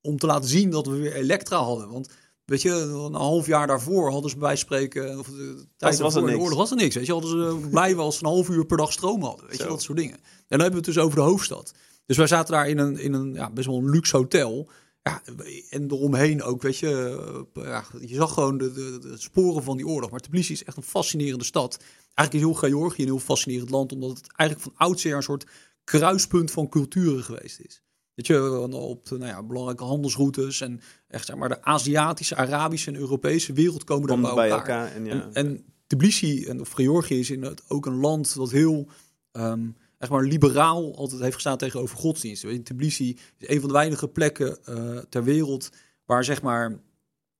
om 0.00 0.18
te 0.18 0.26
laten 0.26 0.48
zien 0.48 0.70
dat 0.70 0.86
we 0.86 0.96
weer 0.96 1.14
elektra 1.14 1.56
hadden. 1.56 1.90
Want 1.90 2.08
weet 2.44 2.62
je, 2.62 2.70
een 2.70 3.14
half 3.14 3.46
jaar 3.46 3.66
daarvoor 3.66 4.10
hadden 4.10 4.30
ze 4.30 4.36
bij 4.36 4.56
spreken, 4.56 5.18
of 5.18 5.26
de 5.26 5.66
tijd 5.76 5.98
was 5.98 6.14
er 6.14 6.20
de 6.20 6.26
niks. 6.26 6.40
oorlog 6.40 6.58
was 6.58 6.70
er 6.70 6.76
niks. 6.76 6.94
Weet 6.94 7.06
je, 7.06 7.12
hadden 7.12 7.30
ze 7.30 7.68
blij 7.68 7.96
als 7.96 8.18
ze 8.18 8.24
een 8.24 8.30
half 8.30 8.48
uur 8.48 8.66
per 8.66 8.76
dag 8.76 8.92
stroom 8.92 9.22
hadden. 9.22 9.46
Weet 9.46 9.56
je, 9.56 9.62
Zo. 9.62 9.68
dat 9.68 9.82
soort 9.82 9.98
dingen. 9.98 10.14
En 10.16 10.22
dan 10.46 10.60
hebben 10.60 10.80
we 10.80 10.86
het 10.86 10.94
dus 10.94 11.04
over 11.04 11.16
de 11.16 11.24
hoofdstad. 11.24 11.74
Dus 12.06 12.16
wij 12.16 12.26
zaten 12.26 12.54
daar 12.54 12.68
in 12.68 12.78
een, 12.78 12.98
in 12.98 13.12
een 13.12 13.32
ja, 13.32 13.50
best 13.50 13.66
wel 13.66 13.76
een 13.76 13.90
luxe 13.90 14.16
hotel. 14.16 14.70
Ja, 15.02 15.22
en 15.70 15.90
eromheen 15.90 16.42
ook, 16.42 16.62
weet 16.62 16.78
je, 16.78 17.46
eh, 17.54 17.64
ja, 17.64 17.84
je 18.00 18.14
zag 18.14 18.32
gewoon 18.32 18.58
de, 18.58 18.72
de, 18.72 18.98
de 18.98 19.16
sporen 19.16 19.62
van 19.62 19.76
die 19.76 19.86
oorlog. 19.86 20.10
Maar 20.10 20.20
Tbilisi 20.20 20.52
is 20.52 20.64
echt 20.64 20.76
een 20.76 20.82
fascinerende 20.82 21.44
stad. 21.44 21.78
Eigenlijk 22.14 22.32
is 22.32 22.40
heel 22.40 22.70
Georgië 22.70 23.02
een 23.02 23.08
heel 23.08 23.18
fascinerend 23.18 23.70
land, 23.70 23.92
omdat 23.92 24.10
het 24.10 24.32
eigenlijk 24.36 24.70
van 24.70 24.86
oudsher 24.86 25.16
een 25.16 25.22
soort 25.22 25.46
kruispunt 25.84 26.50
van 26.50 26.68
culturen 26.68 27.24
geweest 27.24 27.60
is. 27.60 27.82
Weet 28.14 28.26
je, 28.26 28.58
op 28.72 29.08
de 29.08 29.18
nou 29.18 29.30
ja, 29.30 29.42
belangrijke 29.42 29.84
handelsroutes 29.84 30.60
en 30.60 30.80
echt 31.08 31.26
zeg 31.26 31.36
maar 31.36 31.48
de 31.48 31.62
Aziatische, 31.62 32.36
Arabische 32.36 32.90
en 32.90 32.96
Europese 32.96 33.52
wereld 33.52 33.84
komen 33.84 34.08
daar 34.08 34.34
bij 34.34 34.50
elkaar. 34.50 34.50
elkaar. 34.50 34.92
En, 34.92 35.04
ja. 35.04 35.12
En, 35.12 35.32
en 35.32 35.64
Tbilisi 35.86 36.44
en 36.44 36.60
of 36.60 36.70
Georgië 36.70 37.18
is 37.18 37.30
inderdaad 37.30 37.62
ook 37.68 37.86
een 37.86 38.00
land 38.00 38.34
dat 38.34 38.50
heel 38.50 38.88
ehm, 39.32 39.68
echt 39.98 40.10
maar 40.10 40.24
liberaal 40.24 40.96
altijd 40.96 41.20
heeft 41.20 41.34
gestaan 41.34 41.58
tegenover 41.58 41.96
godsdiensten. 41.96 42.52
Je, 42.52 42.62
Tbilisi 42.62 43.18
is 43.38 43.48
een 43.48 43.60
van 43.60 43.68
de 43.68 43.74
weinige 43.74 44.08
plekken 44.08 44.64
eh, 44.64 44.98
ter 44.98 45.24
wereld 45.24 45.70
waar 46.04 46.24
zeg 46.24 46.42
maar 46.42 46.78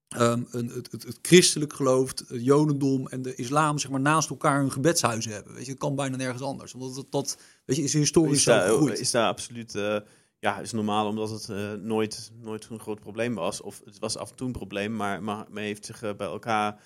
ehm, 0.08 0.42
een, 0.50 0.68
het, 0.68 0.92
het, 0.92 1.02
het 1.02 1.18
christelijk 1.22 1.72
geloof, 1.72 2.08
het 2.08 2.24
jodendom 2.28 3.06
en 3.06 3.22
de 3.22 3.34
islam 3.34 3.78
zeg 3.78 3.90
maar 3.90 4.00
naast 4.00 4.30
elkaar 4.30 4.60
hun 4.60 4.72
gebedshuizen 4.72 5.32
hebben. 5.32 5.54
Weet 5.54 5.64
je, 5.64 5.70
dat 5.70 5.80
kan 5.80 5.94
bijna 5.94 6.16
nergens 6.16 6.42
anders. 6.42 6.74
Omdat 6.74 6.94
dat, 6.94 7.10
dat 7.10 7.38
weet 7.64 7.76
je, 7.76 7.82
is 7.82 7.92
historisch 7.92 8.38
is, 8.38 8.44
daar, 8.44 8.92
is 8.92 9.10
daar 9.10 9.28
absoluut... 9.28 9.74
eh, 9.74 9.96
ja, 10.38 10.60
is 10.60 10.72
normaal 10.72 11.06
omdat 11.06 11.30
het 11.30 11.48
eh, 11.48 11.72
nooit, 11.72 12.30
nooit 12.40 12.66
een 12.70 12.80
groot 12.80 13.00
probleem 13.00 13.34
was. 13.34 13.60
Of 13.60 13.80
het 13.84 13.98
was 13.98 14.16
af 14.16 14.30
en 14.30 14.36
toe 14.36 14.46
een 14.46 14.52
probleem, 14.52 14.96
maar, 14.96 15.22
maar 15.22 15.46
men 15.50 15.62
heeft 15.62 15.84
zich 15.84 16.00
bij 16.00 16.26
elkaar 16.26 16.80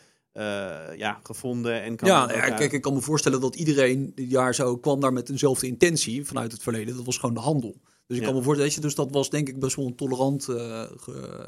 ja, 0.96 1.20
gevonden. 1.22 1.82
En 1.82 1.96
kan 1.96 2.08
ja, 2.08 2.26
kijk, 2.26 2.72
ik 2.72 2.82
kan 2.82 2.94
me 2.94 3.00
voorstellen 3.00 3.40
dat 3.40 3.54
iedereen 3.54 4.12
dit 4.14 4.30
jaar 4.30 4.54
zo 4.54 4.76
kwam 4.76 5.00
daar 5.00 5.12
met 5.12 5.30
eenzelfde 5.30 5.66
intentie 5.66 6.24
vanuit 6.24 6.52
het 6.52 6.62
verleden. 6.62 6.96
Dat 6.96 7.04
was 7.04 7.18
gewoon 7.18 7.34
de 7.34 7.40
handel. 7.40 7.80
Dus 8.06 8.16
ik 8.16 8.22
kan 8.22 8.34
me 8.34 8.42
voorstellen, 8.42 8.80
dus 8.80 8.94
dat 8.94 9.10
was 9.10 9.30
denk 9.30 9.48
ik 9.48 9.60
best 9.60 9.76
wel 9.76 9.86
een 9.86 9.94
tolerant, 9.94 10.48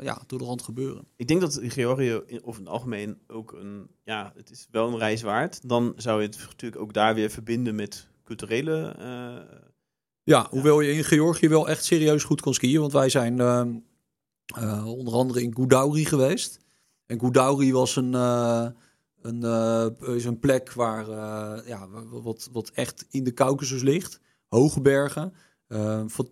ja, 0.02 0.22
tolerant 0.26 0.62
gebeuren. 0.62 1.06
Ik 1.16 1.28
denk 1.28 1.40
dat 1.40 1.60
Georgië 1.62 2.14
of 2.42 2.58
in 2.58 2.64
het 2.64 2.72
algemeen 2.72 3.18
ook 3.26 3.52
een, 3.52 3.86
ja, 4.04 4.32
het 4.36 4.50
is 4.50 4.66
wel 4.70 4.88
een 4.88 4.98
reis 4.98 5.22
waard. 5.22 5.68
Dan 5.68 5.92
zou 5.96 6.20
je 6.20 6.26
het 6.26 6.38
natuurlijk 6.38 6.82
ook 6.82 6.92
daar 6.92 7.14
weer 7.14 7.30
verbinden 7.30 7.74
met 7.74 8.08
culturele 8.24 8.94
ja, 10.30 10.46
hoewel 10.50 10.80
je 10.80 10.92
in 10.92 11.04
Georgië 11.04 11.48
wel 11.48 11.68
echt 11.68 11.84
serieus 11.84 12.24
goed 12.24 12.40
kon 12.40 12.54
skiën. 12.54 12.80
Want 12.80 12.92
wij 12.92 13.08
zijn 13.08 13.40
ehm, 13.40 13.72
eh, 14.54 14.86
onder 14.86 15.14
andere 15.14 15.42
in 15.42 15.54
Goudauri 15.54 16.04
geweest. 16.04 16.58
En 17.10 17.20
Goudauri 17.20 17.72
was 17.72 17.96
een, 17.96 18.12
uh, 18.12 18.66
een, 19.22 19.44
uh, 19.44 20.16
is 20.16 20.24
een 20.24 20.38
plek 20.38 20.72
waar, 20.72 21.06
ja, 21.66 21.88
wat, 22.10 22.48
wat 22.52 22.70
echt 22.74 23.06
in 23.10 23.24
de 23.24 23.32
Caucasus 23.32 23.82
ligt. 23.82 24.20
Hoge 24.48 24.80
bergen. 24.80 25.32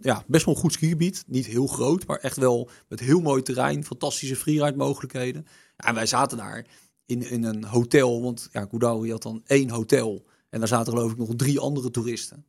ja, 0.00 0.25
best 0.26 0.44
wel 0.44 0.54
een 0.54 0.61
goed 0.61 0.73
skigebied. 0.73 1.25
Niet 1.26 1.47
heel 1.47 1.66
groot, 1.66 2.06
maar 2.06 2.18
echt 2.18 2.37
wel 2.37 2.70
met 2.88 3.00
heel 3.00 3.20
mooi 3.20 3.42
terrein. 3.42 3.85
Fantastische 3.85 4.37
freeride 4.37 4.76
mogelijkheden. 4.76 5.47
En 5.76 5.94
wij 5.94 6.06
zaten 6.06 6.38
daar 6.38 6.66
in, 7.06 7.30
in 7.30 7.44
een 7.44 7.64
hotel. 7.64 8.23
Want 8.23 8.49
ja, 8.52 8.66
Goudauri 8.70 9.11
had 9.11 9.23
dan 9.23 9.42
één 9.47 9.70
hotel. 9.70 10.25
En 10.50 10.58
daar 10.58 10.68
zaten 10.68 10.92
geloof 10.92 11.12
ik 11.12 11.18
nog 11.18 11.35
drie 11.37 11.61
andere 11.61 11.90
toeristen. 11.90 12.44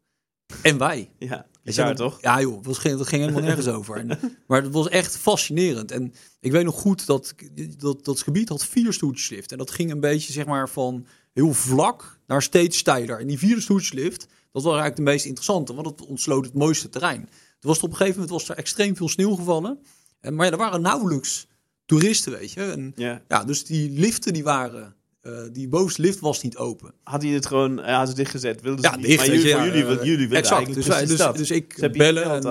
En 0.61 0.77
wij. 0.77 1.11
Ja, 1.17 1.45
bizar 1.63 1.95
toch? 1.95 2.21
Ja 2.21 2.41
joh, 2.41 2.63
dat 2.63 2.77
ging, 2.77 2.97
dat 2.97 3.07
ging 3.07 3.21
helemaal 3.21 3.43
nergens 3.43 3.67
over. 3.77 4.05
maar 4.47 4.63
het 4.63 4.73
was 4.73 4.89
echt 4.89 5.17
fascinerend. 5.17 5.91
En 5.91 6.13
ik 6.39 6.51
weet 6.51 6.63
nog 6.63 6.75
goed 6.75 7.05
dat 7.05 7.35
dat, 7.77 8.05
dat 8.05 8.21
gebied 8.21 8.49
had 8.49 8.65
vier 8.65 8.93
stoetslift. 8.93 9.51
En 9.51 9.57
dat 9.57 9.71
ging 9.71 9.91
een 9.91 9.99
beetje 9.99 10.33
zeg 10.33 10.45
maar 10.45 10.69
van 10.69 11.05
heel 11.33 11.53
vlak 11.53 12.19
naar 12.27 12.41
steeds 12.41 12.77
steiler. 12.77 13.19
En 13.19 13.27
die 13.27 13.37
vierde 13.37 13.61
stoetslift, 13.61 14.19
dat 14.19 14.63
was 14.63 14.65
eigenlijk 14.65 14.95
de 14.95 15.01
meest 15.01 15.25
interessante. 15.25 15.73
Want 15.73 15.87
het 15.87 16.05
ontsloot 16.05 16.45
het 16.45 16.53
mooiste 16.53 16.89
terrein. 16.89 17.21
Er 17.59 17.67
was 17.67 17.77
op 17.77 17.89
een 17.89 17.95
gegeven 17.95 18.21
moment 18.21 18.31
was 18.31 18.49
er 18.49 18.57
extreem 18.57 18.95
veel 18.95 19.09
sneeuw 19.09 19.35
gevallen. 19.35 19.79
En, 20.19 20.35
maar 20.35 20.45
ja, 20.45 20.51
er 20.51 20.57
waren 20.57 20.81
nauwelijks 20.81 21.47
toeristen, 21.85 22.31
weet 22.31 22.51
je. 22.51 22.63
En, 22.63 22.93
ja. 22.95 23.21
ja, 23.27 23.43
dus 23.43 23.65
die 23.65 23.89
liften 23.89 24.33
die 24.33 24.43
waren 24.43 24.95
uh, 25.29 25.50
die 25.53 25.67
bovenste 25.67 26.01
lift 26.01 26.19
was 26.19 26.41
niet 26.41 26.57
open. 26.57 26.93
Had 27.03 27.21
hij 27.21 27.31
het 27.31 27.45
gewoon, 27.45 27.77
hij 27.77 27.93
had 27.93 28.07
het 28.07 28.15
dichtgezet? 28.15 28.62
Wilde 28.62 28.81
ja, 28.81 28.98
dicht, 28.98 29.17
maar 29.17 29.25
jullie, 29.25 29.48
ja, 29.48 29.65
jullie, 29.65 29.83
uh, 29.83 30.03
jullie 30.03 30.27
willen 30.27 30.43
exact. 30.43 30.74
Dus, 30.74 30.88
wij, 30.88 31.05
dus, 31.05 31.31
dus, 31.33 31.51
ik 31.51 31.91
bellen 31.91 32.24
en 32.24 32.45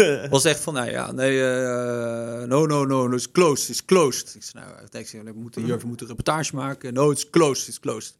uh, 0.00 0.30
was 0.30 0.44
echt 0.44 0.60
van, 0.60 0.74
nou 0.74 0.90
ja, 0.90 1.12
nee, 1.12 1.40
no, 2.46 2.66
no, 2.66 2.84
no, 2.84 3.12
it's 3.12 3.30
closed, 3.30 3.68
it's 3.68 3.84
closed. 3.84 4.34
Ik 4.34 4.42
zei, 4.42 4.64
nou, 4.64 5.02
ik 5.02 5.08
zei, 5.08 5.22
we 5.22 5.32
moeten 5.34 5.62
hier 5.64 5.74
even 5.74 5.88
moeten 5.88 6.06
een 6.06 6.16
reportage 6.16 6.54
maken. 6.54 6.94
No, 6.94 7.10
it's 7.10 7.30
closed, 7.30 7.68
it's 7.68 7.80
closed. 7.80 8.14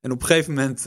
En 0.00 0.10
op 0.10 0.20
een 0.20 0.26
gegeven 0.26 0.54
moment 0.54 0.82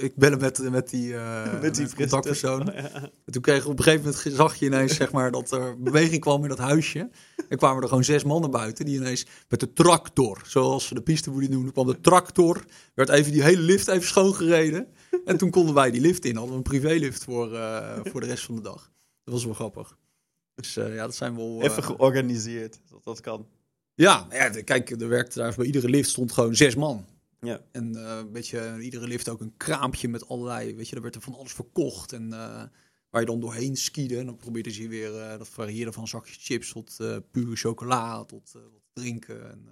ik 0.00 0.16
bellen 0.16 0.40
met, 0.40 0.70
met 0.70 0.90
die, 0.90 1.12
uh, 1.12 1.60
met 1.60 1.74
die 1.74 1.94
contactpersoon. 1.94 2.68
Oh, 2.68 2.76
en 3.24 3.32
toen 3.32 3.42
kreeg 3.42 3.66
op 3.66 3.78
een 3.78 3.84
gegeven 3.84 4.04
moment 4.04 4.36
zag 4.36 4.54
je 4.54 4.66
ineens 4.66 4.96
zeg 4.96 5.12
maar, 5.12 5.30
dat 5.30 5.50
er 5.50 5.82
beweging 5.82 6.20
kwam 6.20 6.42
in 6.42 6.48
dat 6.48 6.58
huisje. 6.58 7.10
En 7.48 7.58
kwamen 7.58 7.82
er 7.82 7.88
gewoon 7.88 8.04
zes 8.04 8.24
mannen 8.24 8.50
buiten 8.50 8.84
die 8.84 8.96
ineens 8.96 9.26
met 9.48 9.60
de 9.60 9.72
tractor, 9.72 10.42
zoals 10.46 10.86
ze 10.86 10.94
de 10.94 11.02
pistewoedie 11.02 11.50
noemen, 11.50 11.72
kwam 11.72 11.86
de 11.86 12.00
tractor. 12.00 12.64
Werd 12.94 13.08
even 13.08 13.32
die 13.32 13.42
hele 13.42 13.62
lift 13.62 13.88
even 13.88 14.08
schoongereden. 14.08 14.86
En 15.24 15.36
toen 15.36 15.50
konden 15.50 15.74
wij 15.74 15.90
die 15.90 16.00
lift 16.00 16.24
in. 16.24 16.36
Hadden 16.36 16.50
we 16.52 16.56
een 16.56 16.62
privélift 16.62 17.24
voor, 17.24 17.52
uh, 17.52 17.98
voor 18.04 18.20
de 18.20 18.26
rest 18.26 18.44
van 18.44 18.54
de 18.54 18.62
dag. 18.62 18.90
Dat 19.24 19.34
was 19.34 19.44
wel 19.44 19.54
grappig. 19.54 19.96
Dus 20.54 20.76
uh, 20.76 20.94
ja, 20.94 21.04
dat 21.04 21.14
zijn 21.14 21.36
wel... 21.36 21.62
even 21.62 21.82
georganiseerd, 21.82 22.80
dat 22.90 23.04
dat 23.04 23.20
kan. 23.20 23.46
Ja, 23.94 24.26
ja, 24.30 24.50
kijk, 24.64 24.90
er 24.90 25.08
werkte 25.08 25.38
daar 25.38 25.54
bij 25.56 25.66
iedere 25.66 25.88
lift 25.88 26.08
stond 26.08 26.32
gewoon 26.32 26.54
zes 26.54 26.74
man. 26.74 27.06
Ja. 27.40 27.60
En 27.72 27.96
uh, 27.96 28.16
een 28.16 28.32
beetje, 28.32 28.80
iedere 28.80 29.06
lift 29.06 29.28
ook 29.28 29.40
een 29.40 29.56
kraampje 29.56 30.08
met 30.08 30.28
allerlei, 30.28 30.74
weet 30.74 30.88
je, 30.88 30.96
er 30.96 31.02
werd 31.02 31.14
er 31.14 31.20
van 31.20 31.34
alles 31.34 31.52
verkocht. 31.52 32.12
En 32.12 32.24
uh, 32.24 32.62
waar 33.10 33.20
je 33.20 33.26
dan 33.26 33.40
doorheen 33.40 33.76
skiede. 33.76 34.18
En 34.18 34.26
dan 34.26 34.36
probeerde 34.36 34.70
ze 34.70 34.88
weer, 34.88 35.14
uh, 35.14 35.38
dat 35.38 35.48
varieerde 35.48 35.92
van 35.92 36.08
zakjes 36.08 36.36
chips 36.40 36.72
tot 36.72 36.96
pure 37.30 37.56
chocola, 37.56 38.24
tot 38.24 38.52
wat 38.52 38.82
drinken. 38.92 39.50
En, 39.50 39.68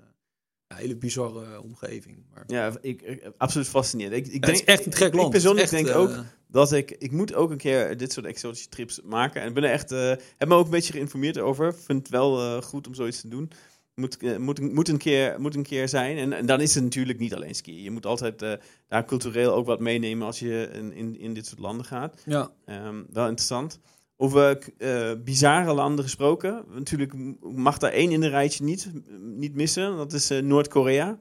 ja, 0.69 0.77
hele 0.77 0.97
bizarre 0.97 1.63
omgeving. 1.63 2.25
Maar... 2.33 2.45
Ja, 2.47 2.77
ik, 2.81 3.03
ik, 3.03 3.31
absoluut 3.37 3.69
fascinerend. 3.69 4.27
Ik, 4.27 4.33
ik 4.33 4.47
denk, 4.47 4.59
echt 4.59 4.87
een 4.87 4.93
gek 4.93 5.15
land. 5.15 5.27
Ik 5.27 5.31
persoonlijk 5.31 5.71
denk 5.71 5.89
ook 5.89 6.15
dat 6.49 6.73
ik, 6.73 6.91
ik 6.91 7.13
moet 7.13 7.35
ook 7.35 7.51
een 7.51 7.57
keer 7.57 7.97
dit 7.97 8.13
soort 8.13 8.27
exotische 8.27 8.69
trips 8.69 9.01
maken. 9.05 9.43
En 9.43 9.53
ben 9.53 9.65
er 9.65 9.71
echt, 9.71 9.91
heb 9.91 10.49
me 10.49 10.55
ook 10.55 10.65
een 10.65 10.71
beetje 10.71 10.93
geïnformeerd 10.93 11.39
over. 11.39 11.75
Vind 11.75 11.99
het 11.99 12.09
wel 12.09 12.63
goed 12.63 12.87
om 12.87 12.95
zoiets 12.95 13.21
te 13.21 13.29
doen 13.29 13.51
moet, 13.97 14.23
uh, 14.23 14.37
moet, 14.37 14.73
moet, 14.73 14.89
een 14.89 14.99
keer, 14.99 15.41
moet 15.41 15.55
een 15.55 15.63
keer 15.63 15.89
zijn. 15.89 16.17
En, 16.17 16.33
en, 16.33 16.47
dan 16.47 16.61
is 16.61 16.75
het 16.75 16.85
natuurlijk 16.85 17.19
niet 17.19 17.35
alleen 17.35 17.55
skiën. 17.55 17.83
Je 17.83 17.91
moet 17.91 18.07
altijd 18.07 18.43
uh, 18.43 18.53
daar 18.89 19.05
cultureel 19.05 19.55
ook 19.55 19.67
wat 19.67 19.81
meenemen 19.81 20.27
als 20.27 20.39
je 20.39 20.71
in, 20.73 20.93
in, 20.93 21.19
in 21.19 21.35
dit 21.35 21.47
soort 21.47 21.61
landen 21.61 21.87
gaat. 21.87 22.23
Ja. 22.25 22.51
Um, 22.67 23.07
wel 23.13 23.29
interessant. 23.29 23.81
Over 24.17 24.59
uh, 24.79 25.11
bizarre 25.25 25.73
landen 25.73 26.05
gesproken. 26.05 26.65
Natuurlijk 26.75 27.13
mag 27.41 27.79
daar 27.79 27.93
één 27.93 28.11
in 28.11 28.21
de 28.21 28.29
rijtje 28.29 28.65
niet, 28.65 28.91
niet 29.21 29.55
missen. 29.55 29.97
Dat 29.97 30.13
is 30.13 30.29
Noord-Korea. 30.29 31.19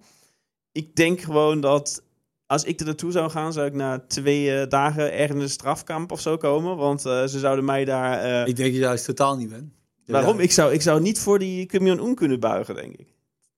Ik 0.72 0.96
denk 0.96 1.22
gewoon 1.22 1.62
dat 1.62 2.04
als 2.46 2.64
ik 2.64 2.80
er 2.80 2.86
naartoe 2.86 3.12
zou 3.12 3.30
gaan, 3.30 3.54
zou 3.54 3.68
ik 3.68 3.74
na 3.74 4.00
twee 4.08 4.68
dagen 4.68 5.14
ergens 5.14 5.38
in 5.38 5.44
een 5.44 5.50
strafkamp 5.50 6.12
of 6.12 6.22
zo 6.22 6.38
komen. 6.38 6.78
Want 6.78 7.02
ze 7.02 7.40
zouden 7.40 7.66
mij 7.66 7.86
daar... 7.86 8.48
ik 8.48 8.56
denk 8.56 8.74
je 8.74 8.80
juist 8.80 9.06
totaal 9.06 9.38
niet 9.38 9.50
ben. 9.50 9.74
Waarom? 10.06 10.40
Ik, 10.40 10.52
zou, 10.52 10.74
ik 10.74 10.82
zou 10.82 11.02
niet 11.02 11.20
voor 11.20 11.40
die 11.40 11.66
Kim 11.66 11.86
Jong-un 11.86 12.16
kunnen 12.16 12.40
buigen, 12.40 12.76
denk 12.76 12.96
ik. 12.96 13.08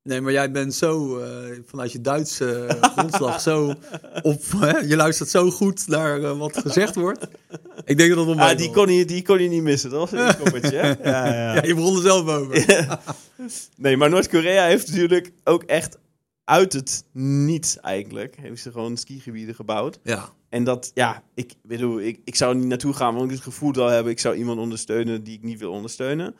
Nee, 0.07 0.21
maar 0.21 0.31
jij 0.31 0.51
bent 0.51 0.73
zo 0.73 1.19
uh, 1.19 1.25
vanuit 1.65 1.91
je 1.91 2.01
Duitse 2.01 2.67
uh, 2.71 2.83
grondslag 2.95 3.41
zo 3.41 3.73
op. 4.21 4.43
Hè? 4.57 4.77
Je 4.77 4.95
luistert 4.95 5.29
zo 5.29 5.51
goed 5.51 5.88
naar 5.88 6.19
uh, 6.19 6.38
wat 6.38 6.57
gezegd 6.57 6.95
wordt. 6.95 7.27
Ik 7.86 7.97
denk 7.97 8.15
dat 8.15 8.27
dat 8.27 8.38
ah, 8.38 8.57
die 8.57 8.71
kon, 8.71 8.93
je, 8.93 9.05
die 9.05 9.21
kon 9.21 9.41
je 9.41 9.49
niet 9.49 9.63
missen, 9.63 9.89
dat 9.89 10.10
was 10.10 10.21
een 10.21 10.38
koppertje. 10.38 10.75
ja, 10.77 10.97
ja. 11.03 11.53
ja, 11.53 11.63
je 11.63 11.75
begon 11.75 11.95
er 11.95 12.01
zelf 12.01 12.27
over. 12.27 12.65
nee, 13.75 13.97
maar 13.97 14.10
Noord-Korea 14.10 14.65
heeft 14.65 14.88
natuurlijk 14.88 15.31
ook 15.43 15.63
echt 15.63 15.97
uit 16.43 16.73
het 16.73 17.03
niets 17.12 17.79
eigenlijk. 17.79 18.36
Heeft 18.41 18.62
ze 18.62 18.71
gewoon 18.71 18.97
skigebieden 18.97 19.55
gebouwd. 19.55 19.99
Ja. 20.03 20.29
En 20.49 20.63
dat, 20.63 20.91
ja, 20.93 21.23
ik 21.33 21.53
bedoel, 21.63 21.99
ik, 21.99 22.19
ik 22.23 22.36
zou 22.36 22.55
niet 22.55 22.67
naartoe 22.67 22.93
gaan, 22.93 23.13
want 23.13 23.25
ik 23.25 23.31
het 23.31 23.43
gevoel 23.43 23.73
al 23.73 23.88
hebben, 23.88 24.12
ik 24.12 24.19
zou 24.19 24.36
iemand 24.36 24.60
ondersteunen 24.60 25.23
die 25.23 25.33
ik 25.33 25.43
niet 25.43 25.60
wil 25.60 25.71
ondersteunen. 25.71 26.36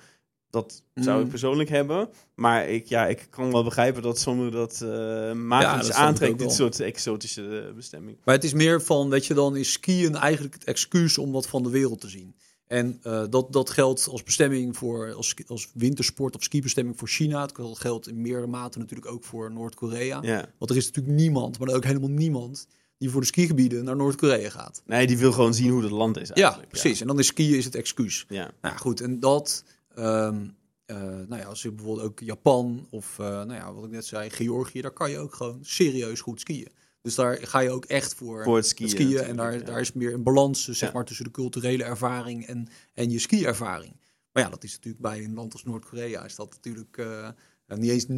Dat 0.50 0.84
zou 0.94 1.18
ik 1.18 1.24
mm. 1.24 1.30
persoonlijk 1.30 1.70
hebben. 1.70 2.10
Maar 2.36 2.70
ik, 2.70 2.86
ja, 2.86 3.08
ik 3.08 3.28
kan 3.30 3.52
wel 3.52 3.64
begrijpen 3.64 4.02
dat 4.02 4.20
sommigen 4.20 4.52
dat 4.52 4.82
uh, 4.84 5.34
magisch 5.34 5.88
ja, 5.88 5.94
aantrekt, 5.94 6.40
dit 6.40 6.52
soort 6.52 6.80
exotische 6.80 7.66
uh, 7.68 7.74
bestemmingen. 7.76 8.20
Maar 8.24 8.36
het 8.36 8.44
is 8.44 8.54
meer 8.54 8.82
van, 8.82 9.10
dat 9.10 9.26
je, 9.26 9.34
dan 9.34 9.56
is 9.56 9.72
skiën 9.72 10.16
eigenlijk 10.16 10.54
het 10.54 10.64
excuus 10.64 11.18
om 11.18 11.32
wat 11.32 11.48
van 11.48 11.64
de 11.64 11.70
wereld 11.70 12.02
te 12.02 12.10
zien. 12.10 12.36
En 12.68 13.00
uh, 13.04 13.24
dat, 13.30 13.54
dat 13.54 13.70
geldt 13.70 14.08
als 14.08 14.24
bestemming 14.24 14.78
voor, 14.78 15.14
als, 15.14 15.34
als 15.48 15.70
wintersport 15.74 16.36
of 16.36 16.44
skibestemming 16.44 16.98
voor 16.98 17.08
China. 17.08 17.42
Het 17.42 17.54
geldt 17.74 18.08
in 18.08 18.22
meerdere 18.22 18.48
mate 18.48 18.80
natuurlijk 18.80 19.12
ook 19.12 19.24
voor 19.24 19.52
Noord-Korea. 19.52 20.22
Ja. 20.22 20.46
Want 20.58 20.72
er 20.72 20.78
is 20.78 20.86
natuurlijk 20.86 21.16
niemand, 21.16 21.60
maar 21.60 21.76
ook 21.76 21.84
helemaal 21.84 22.10
niemand 22.10 22.68
die 22.98 23.10
voor 23.10 23.22
de 23.22 23.28
skigebieden 23.28 23.84
naar 23.84 23.96
Noord-Korea 23.96 24.50
gaat. 24.50 24.82
Nee, 24.86 25.08
die 25.08 25.18
wil 25.18 25.32
gewoon 25.32 25.54
zien 25.54 25.70
hoe 25.70 25.82
het 25.82 25.92
land 25.92 26.18
is 26.18 26.30
Ja, 26.34 26.60
precies. 26.68 27.02
En 27.02 27.08
dan 27.08 27.20
is 27.20 27.28
skiën 27.28 27.58
is 27.58 27.66
het 27.66 27.76
excuus. 27.76 28.26
Ja. 28.28 28.52
Nou 28.62 28.78
goed, 28.78 29.02
en 29.02 29.20
dat... 29.20 29.64
Um, 29.98 30.56
uh, 30.88 30.98
nou 30.98 31.38
ja, 31.38 31.44
als 31.44 31.62
je 31.62 31.72
bijvoorbeeld 31.72 32.08
ook 32.08 32.20
Japan 32.20 32.88
of 32.90 33.18
uh, 33.20 33.28
nou 33.28 33.54
ja, 33.54 33.74
wat 33.74 33.84
ik 33.84 33.92
net 33.92 34.06
zei, 34.06 34.30
Georgië, 34.30 34.82
daar 34.82 34.92
kan 34.92 35.12
je 35.12 35.18
ook 35.18 35.34
gewoon 35.34 35.60
serieus 35.62 36.22
goed 36.22 36.40
skiën. 36.40 36.72
Dus 37.02 37.16
daar 37.16 37.38
ga 37.48 37.60
je 37.60 37.70
ook 37.70 37.86
echt 37.86 38.14
voor, 38.14 38.44
voor 38.44 38.56
het 38.56 38.68
skiën. 38.68 38.88
Het 38.88 38.98
skiën 38.98 39.20
en 39.20 39.36
daar, 39.36 39.66
daar 39.66 39.80
is 39.80 39.94
meer 39.94 40.14
een 40.14 40.24
balans 40.24 40.68
zeg 40.68 40.94
maar, 40.94 41.06
tussen 41.06 41.26
de 41.26 41.32
culturele 41.32 41.84
ervaring 41.84 42.46
en, 42.46 42.68
en 42.94 43.10
je 43.10 43.20
skiervaring. 43.20 43.96
Maar 44.32 44.44
ja, 44.44 44.50
dat 44.50 44.64
is 44.64 44.74
natuurlijk 44.74 45.04
bij 45.04 45.24
een 45.24 45.34
land 45.34 45.54
als 45.54 45.64
Noord-Korea 45.64 46.26
is 46.26 46.36
dat 46.36 46.50
natuurlijk 46.50 46.98
uh, 46.98 47.30
niet 47.76 47.92
eens 47.92 48.06
99-1. 48.06 48.14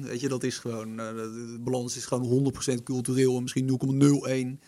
Weet 0.00 0.20
je, 0.20 0.28
dat 0.28 0.42
is 0.42 0.58
gewoon, 0.58 0.88
uh, 0.90 0.96
de, 0.96 1.58
balans 1.60 1.96
is 1.96 2.06
gewoon 2.06 2.52
100% 2.78 2.82
cultureel 2.82 3.36
en 3.36 3.42
misschien 3.42 4.58
0,01. 4.60 4.66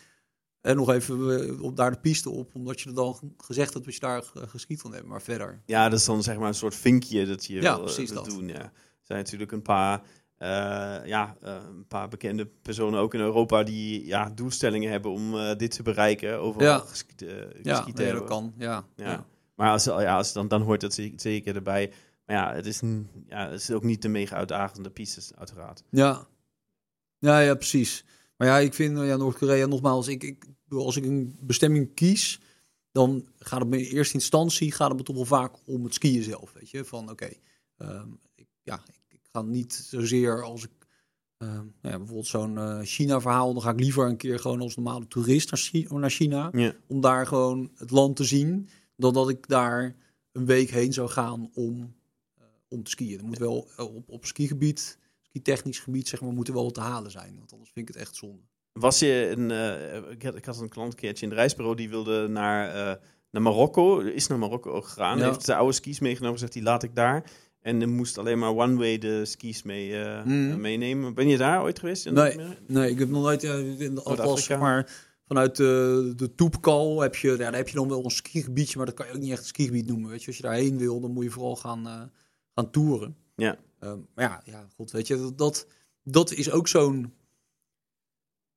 En 0.61 0.77
nog 0.77 0.90
even 0.90 1.61
op 1.61 1.77
daar 1.77 1.90
de 1.90 2.01
piste 2.01 2.31
op, 2.31 2.55
omdat 2.55 2.81
je 2.81 2.88
er 2.88 2.94
dan 2.94 3.35
gezegd 3.37 3.73
hebt 3.73 3.85
dat 3.85 3.94
je 3.94 4.01
daar 4.01 4.25
geschiet 4.35 4.81
van 4.81 4.94
hebt. 4.94 5.07
Maar 5.07 5.23
verder. 5.23 5.62
Ja, 5.66 5.88
dat 5.88 5.99
is 5.99 6.05
dan 6.05 6.23
zeg 6.23 6.38
maar 6.38 6.49
een 6.49 6.55
soort 6.55 6.75
vinkje 6.75 7.27
dat 7.27 7.46
je 7.46 7.55
ja, 7.55 7.75
wil, 7.75 7.85
precies 7.85 8.11
dat. 8.11 8.25
doen. 8.25 8.49
Ja. 8.49 8.62
Er 8.62 9.16
zijn 9.16 9.18
natuurlijk 9.18 9.53
een 9.53 9.62
paar 9.62 10.03
uh, 10.42 11.07
ja, 11.07 11.37
uh, 11.44 11.55
een 11.68 11.87
paar 11.87 12.09
bekende 12.09 12.46
personen 12.46 13.01
ook 13.01 13.14
in 13.14 13.20
Europa 13.20 13.62
die 13.62 14.07
ja, 14.07 14.31
doelstellingen 14.35 14.90
hebben 14.90 15.11
om 15.11 15.35
uh, 15.35 15.57
dit 15.57 15.70
te 15.70 15.83
bereiken. 15.83 16.38
Overal 16.40 16.66
ja. 16.66 16.79
geskiet, 16.79 17.25
ja, 17.62 17.87
nee, 17.94 18.12
dat 18.12 18.25
kan. 18.25 18.55
Ja. 18.59 18.85
ja. 18.96 19.27
Maar 19.55 19.70
als, 19.70 19.85
ja, 19.85 20.16
als, 20.16 20.33
dan, 20.33 20.49
dan 20.49 20.62
hoort 20.62 20.81
dat 20.81 21.01
zeker 21.16 21.55
erbij. 21.55 21.92
Maar 22.31 22.38
ja, 22.38 22.55
het 22.55 22.66
is, 22.66 22.81
ja, 23.27 23.51
het 23.51 23.61
is 23.61 23.71
ook 23.71 23.83
niet 23.83 24.03
de 24.03 24.09
mega 24.09 24.37
uitdagende 24.37 24.90
pistes, 24.90 25.35
uiteraard. 25.35 25.83
Ja. 25.90 26.29
ja, 27.19 27.40
ja, 27.40 27.55
precies. 27.55 28.05
Maar 28.37 28.49
ja, 28.49 28.59
ik 28.59 28.75
vind 28.75 28.99
ja, 28.99 29.16
Noord-Korea 29.16 29.66
nogmaals, 29.66 30.09
ik, 30.09 30.23
ik, 30.23 30.45
als 30.69 30.97
ik 30.97 31.05
een 31.05 31.37
bestemming 31.40 31.95
kies, 31.95 32.40
dan 32.93 33.29
gaat 33.38 33.61
het 33.61 33.75
in 33.75 33.81
eerste 33.81 34.14
instantie 34.14 34.73
gaat 34.73 34.88
het 34.88 34.99
me 34.99 35.05
toch 35.05 35.16
wel 35.16 35.25
vaak 35.25 35.55
om 35.66 35.85
het 35.85 35.95
skiën 35.95 36.23
zelf. 36.23 36.53
Weet 36.53 36.71
je, 36.71 36.85
van 36.85 37.03
oké, 37.11 37.12
okay, 37.12 37.40
um, 37.77 38.21
ja, 38.62 38.83
ga 39.33 39.43
niet 39.43 39.75
zozeer 39.75 40.45
als 40.45 40.64
ik 40.64 40.71
eh, 41.37 41.49
nou 41.49 41.73
ja, 41.83 41.97
bijvoorbeeld 41.97 42.27
zo'n 42.27 42.59
eh, 42.59 42.81
China-verhaal, 42.83 43.53
dan 43.53 43.62
ga 43.62 43.71
ik 43.71 43.81
liever 43.81 44.07
een 44.07 44.16
keer 44.16 44.38
gewoon 44.38 44.61
als 44.61 44.77
normale 44.77 45.09
toerist 45.09 45.51
naar, 45.51 45.61
Chi- 45.61 45.87
naar 45.90 46.11
China. 46.11 46.49
Ja. 46.53 46.75
Om 46.87 47.01
daar 47.01 47.27
gewoon 47.27 47.71
het 47.75 47.90
land 47.90 48.16
te 48.16 48.25
zien, 48.25 48.69
dan 48.97 49.12
dat 49.12 49.29
ik 49.29 49.49
daar 49.49 49.97
een 50.33 50.47
week 50.47 50.71
heen 50.71 50.93
zou 50.93 51.09
gaan 51.09 51.51
om, 51.55 51.99
om 52.70 52.83
te 52.83 52.90
skiën. 52.90 53.18
Er 53.18 53.24
moet 53.24 53.38
wel 53.38 53.68
eh, 53.76 53.94
op, 53.94 54.09
op 54.09 54.24
skigebied, 54.26 54.98
skitechnisch 55.22 55.78
gebied, 55.78 56.09
zeg 56.09 56.20
maar, 56.20 56.33
moet 56.33 56.48
er 56.48 56.54
wel 56.54 56.64
wat 56.64 56.74
te 56.74 56.80
halen 56.80 57.11
zijn. 57.11 57.35
Want 57.38 57.52
anders 57.52 57.70
vind 57.74 57.88
ik 57.88 57.94
het 57.94 58.02
echt 58.02 58.16
zonde. 58.16 58.42
Was 58.72 58.98
je 58.98 59.35
een, 59.37 59.50
eh, 59.50 60.11
ik, 60.11 60.22
had, 60.22 60.37
ik 60.37 60.44
had 60.44 60.61
een 60.61 60.68
klant 60.68 60.92
een 60.92 60.98
keertje 60.98 61.24
in 61.24 61.30
het 61.30 61.38
reisbureau 61.40 61.76
die 61.76 61.88
wilde 61.88 62.28
naar, 62.28 62.68
eh, 62.68 63.02
naar 63.30 63.42
Marokko. 63.42 63.98
Is 63.98 64.26
naar 64.26 64.38
Marokko 64.38 64.70
ook 64.70 64.87
gegaan. 64.87 65.18
Ja. 65.18 65.24
Heeft 65.24 65.44
zijn 65.44 65.59
oude 65.59 65.72
skis 65.72 66.00
meegenomen. 66.00 66.38
Zegt 66.38 66.52
die 66.52 66.62
laat 66.62 66.83
ik 66.83 66.94
daar. 66.94 67.30
En 67.61 67.80
er 67.80 67.88
moest 67.88 68.18
alleen 68.18 68.38
maar 68.38 68.54
one 68.56 68.76
way 68.76 68.98
de 68.98 69.24
skis 69.24 69.62
mee, 69.62 69.98
Mhm. 69.98 70.61
meenemen. 70.61 71.14
Ben 71.14 71.28
je 71.28 71.37
daar 71.37 71.62
ooit 71.62 71.78
geweest? 71.78 72.11
Nee. 72.11 72.38
Nee, 72.66 72.90
ik 72.90 72.98
heb 72.98 73.09
nog 73.09 73.22
nooit, 73.22 73.42
ja, 73.42 73.54
in 73.54 73.94
de, 73.94 74.33
zeg 74.37 74.59
maar, 74.59 74.90
vanuit 75.26 75.56
de, 75.56 76.12
de 76.16 76.35
Toepkal 76.35 77.00
heb 77.00 77.16
je, 77.16 77.28
ja, 77.30 77.37
daar 77.37 77.54
heb 77.54 77.68
je 77.68 77.74
dan 77.74 77.88
wel 77.88 78.04
een 78.04 78.11
skigebiedje, 78.11 78.76
maar 78.76 78.87
dat 78.87 78.94
kan 78.94 79.06
je 79.06 79.12
ook 79.12 79.18
niet 79.20 79.30
echt 79.30 79.40
een 79.40 79.46
skigebied 79.46 79.87
noemen. 79.87 80.11
Weet 80.11 80.20
je, 80.20 80.26
als 80.26 80.37
je 80.37 80.42
daarheen 80.42 80.78
wil, 80.78 81.00
dan 81.00 81.11
moet 81.12 81.24
je 81.24 81.30
vooral 81.30 81.56
gaan, 81.56 82.11
gaan 82.61 82.70
toeren. 82.70 83.16
Ja. 83.37 83.57
Ehm, 83.79 83.99
maar 84.14 84.25
ja, 84.25 84.42
ja, 84.44 84.66
god, 84.77 84.90
weet 84.90 85.07
je, 85.07 85.33
dat, 85.37 85.66
dat, 86.03 86.33
is 86.33 86.51
ook 86.51 86.68
zo'n, 86.68 87.14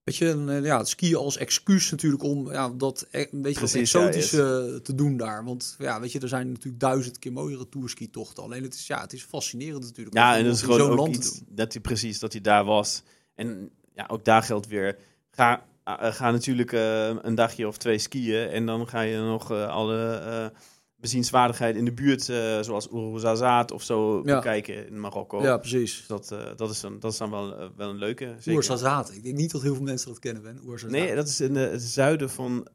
weet 0.04 0.16
je, 0.16 0.26
een, 0.28 0.50
eh, 0.50 0.64
ja, 0.66 0.78
het 0.78 0.88
skiën 0.88 1.16
als 1.16 1.38
excuus 1.38 1.92
natuurlijk 1.92 2.24
om 2.24 2.52
ja, 2.52 2.70
dat 2.70 3.08
e- 3.12 3.28
een 3.32 3.42
beetje 3.42 3.60
Precies, 3.60 3.92
ja, 3.92 4.00
exotische 4.00 4.80
te 4.84 4.96
doen 4.96 5.18
daar. 5.18 5.44
Want 5.46 5.76
ja, 5.80 6.00
weet 6.00 6.12
je, 6.12 6.20
er 6.20 6.28
zijn 6.28 6.52
natuurlijk 6.52 6.80
duizend 6.80 7.20
keer 7.20 7.32
mooiere 7.32 7.70
toerski-tochten. 7.70 8.44
Alleen 8.44 8.64
het 8.64 8.74
is, 8.74 8.88
ja, 8.88 9.02
het 9.02 9.14
is 9.14 9.24
fascinerend 9.24 9.84
natuurlijk. 9.84 10.16
Ja, 10.16 10.32
om- 10.32 10.38
en 10.38 10.46
dat 10.46 10.56
is 10.56 10.62
gewoon 10.62 10.82
ook 10.82 10.98
land 10.98 11.14
te 11.14 11.20
iets 11.20 11.40
doen. 11.40 11.48
dat 11.56 11.74
hij 11.74 11.82
precies 11.82 12.20
dat 12.20 12.32
hij 12.32 12.42
daar 12.42 12.66
was. 12.66 13.04
En 13.36 13.72
ja, 13.96 14.06
ook 14.08 14.26
daar 14.26 14.44
geldt 14.44 14.68
weer. 14.68 14.98
Ga, 15.32 15.66
eh, 15.84 16.14
ga 16.14 16.32
natuurlijk 16.32 16.72
eh, 16.72 17.08
een 17.22 17.36
dagje 17.36 17.68
of 17.68 17.78
twee 17.78 17.98
skiën 17.98 18.48
en 18.48 18.66
dan 18.66 18.88
ga 18.88 19.02
je 19.02 19.18
nog 19.18 19.52
eh, 19.52 19.68
alle 19.68 20.14
eh 20.16 20.60
bezienswaardigheid 21.04 21.76
in 21.76 21.86
de 21.86 21.92
buurt, 21.92 22.30
eh, 22.30 22.62
zoals 22.62 22.92
Ouarzazate 22.92 23.74
of 23.74 23.84
zo, 23.84 24.22
Ja. 24.26 24.36
bekijken 24.36 24.88
in 24.88 25.00
Marokko. 25.00 25.42
Ja, 25.42 25.58
precies. 25.58 26.04
Dat, 26.08 26.32
eh, 26.32 26.40
dat, 26.56 26.70
is 26.70 26.80
dan, 26.80 27.00
dat 27.00 27.12
is 27.12 27.18
dan 27.18 27.30
wel, 27.30 27.58
eh, 27.58 27.68
wel 27.78 27.90
een 27.90 27.98
leuke. 27.98 28.36
Ouarzazate. 28.46 29.16
Ik 29.16 29.24
denk 29.24 29.36
niet 29.36 29.52
dat 29.52 29.62
heel 29.62 29.76
veel 29.76 29.84
mensen 29.84 30.08
dat 30.08 30.20
kennen, 30.20 30.42
Ben. 30.44 30.60
Ouarzazate. 30.66 31.00
Nee, 31.00 31.16
dat 31.16 31.28
is 31.28 31.42
in 31.42 31.56
het 31.56 31.82
zuiden 31.82 32.30
van 32.30 32.68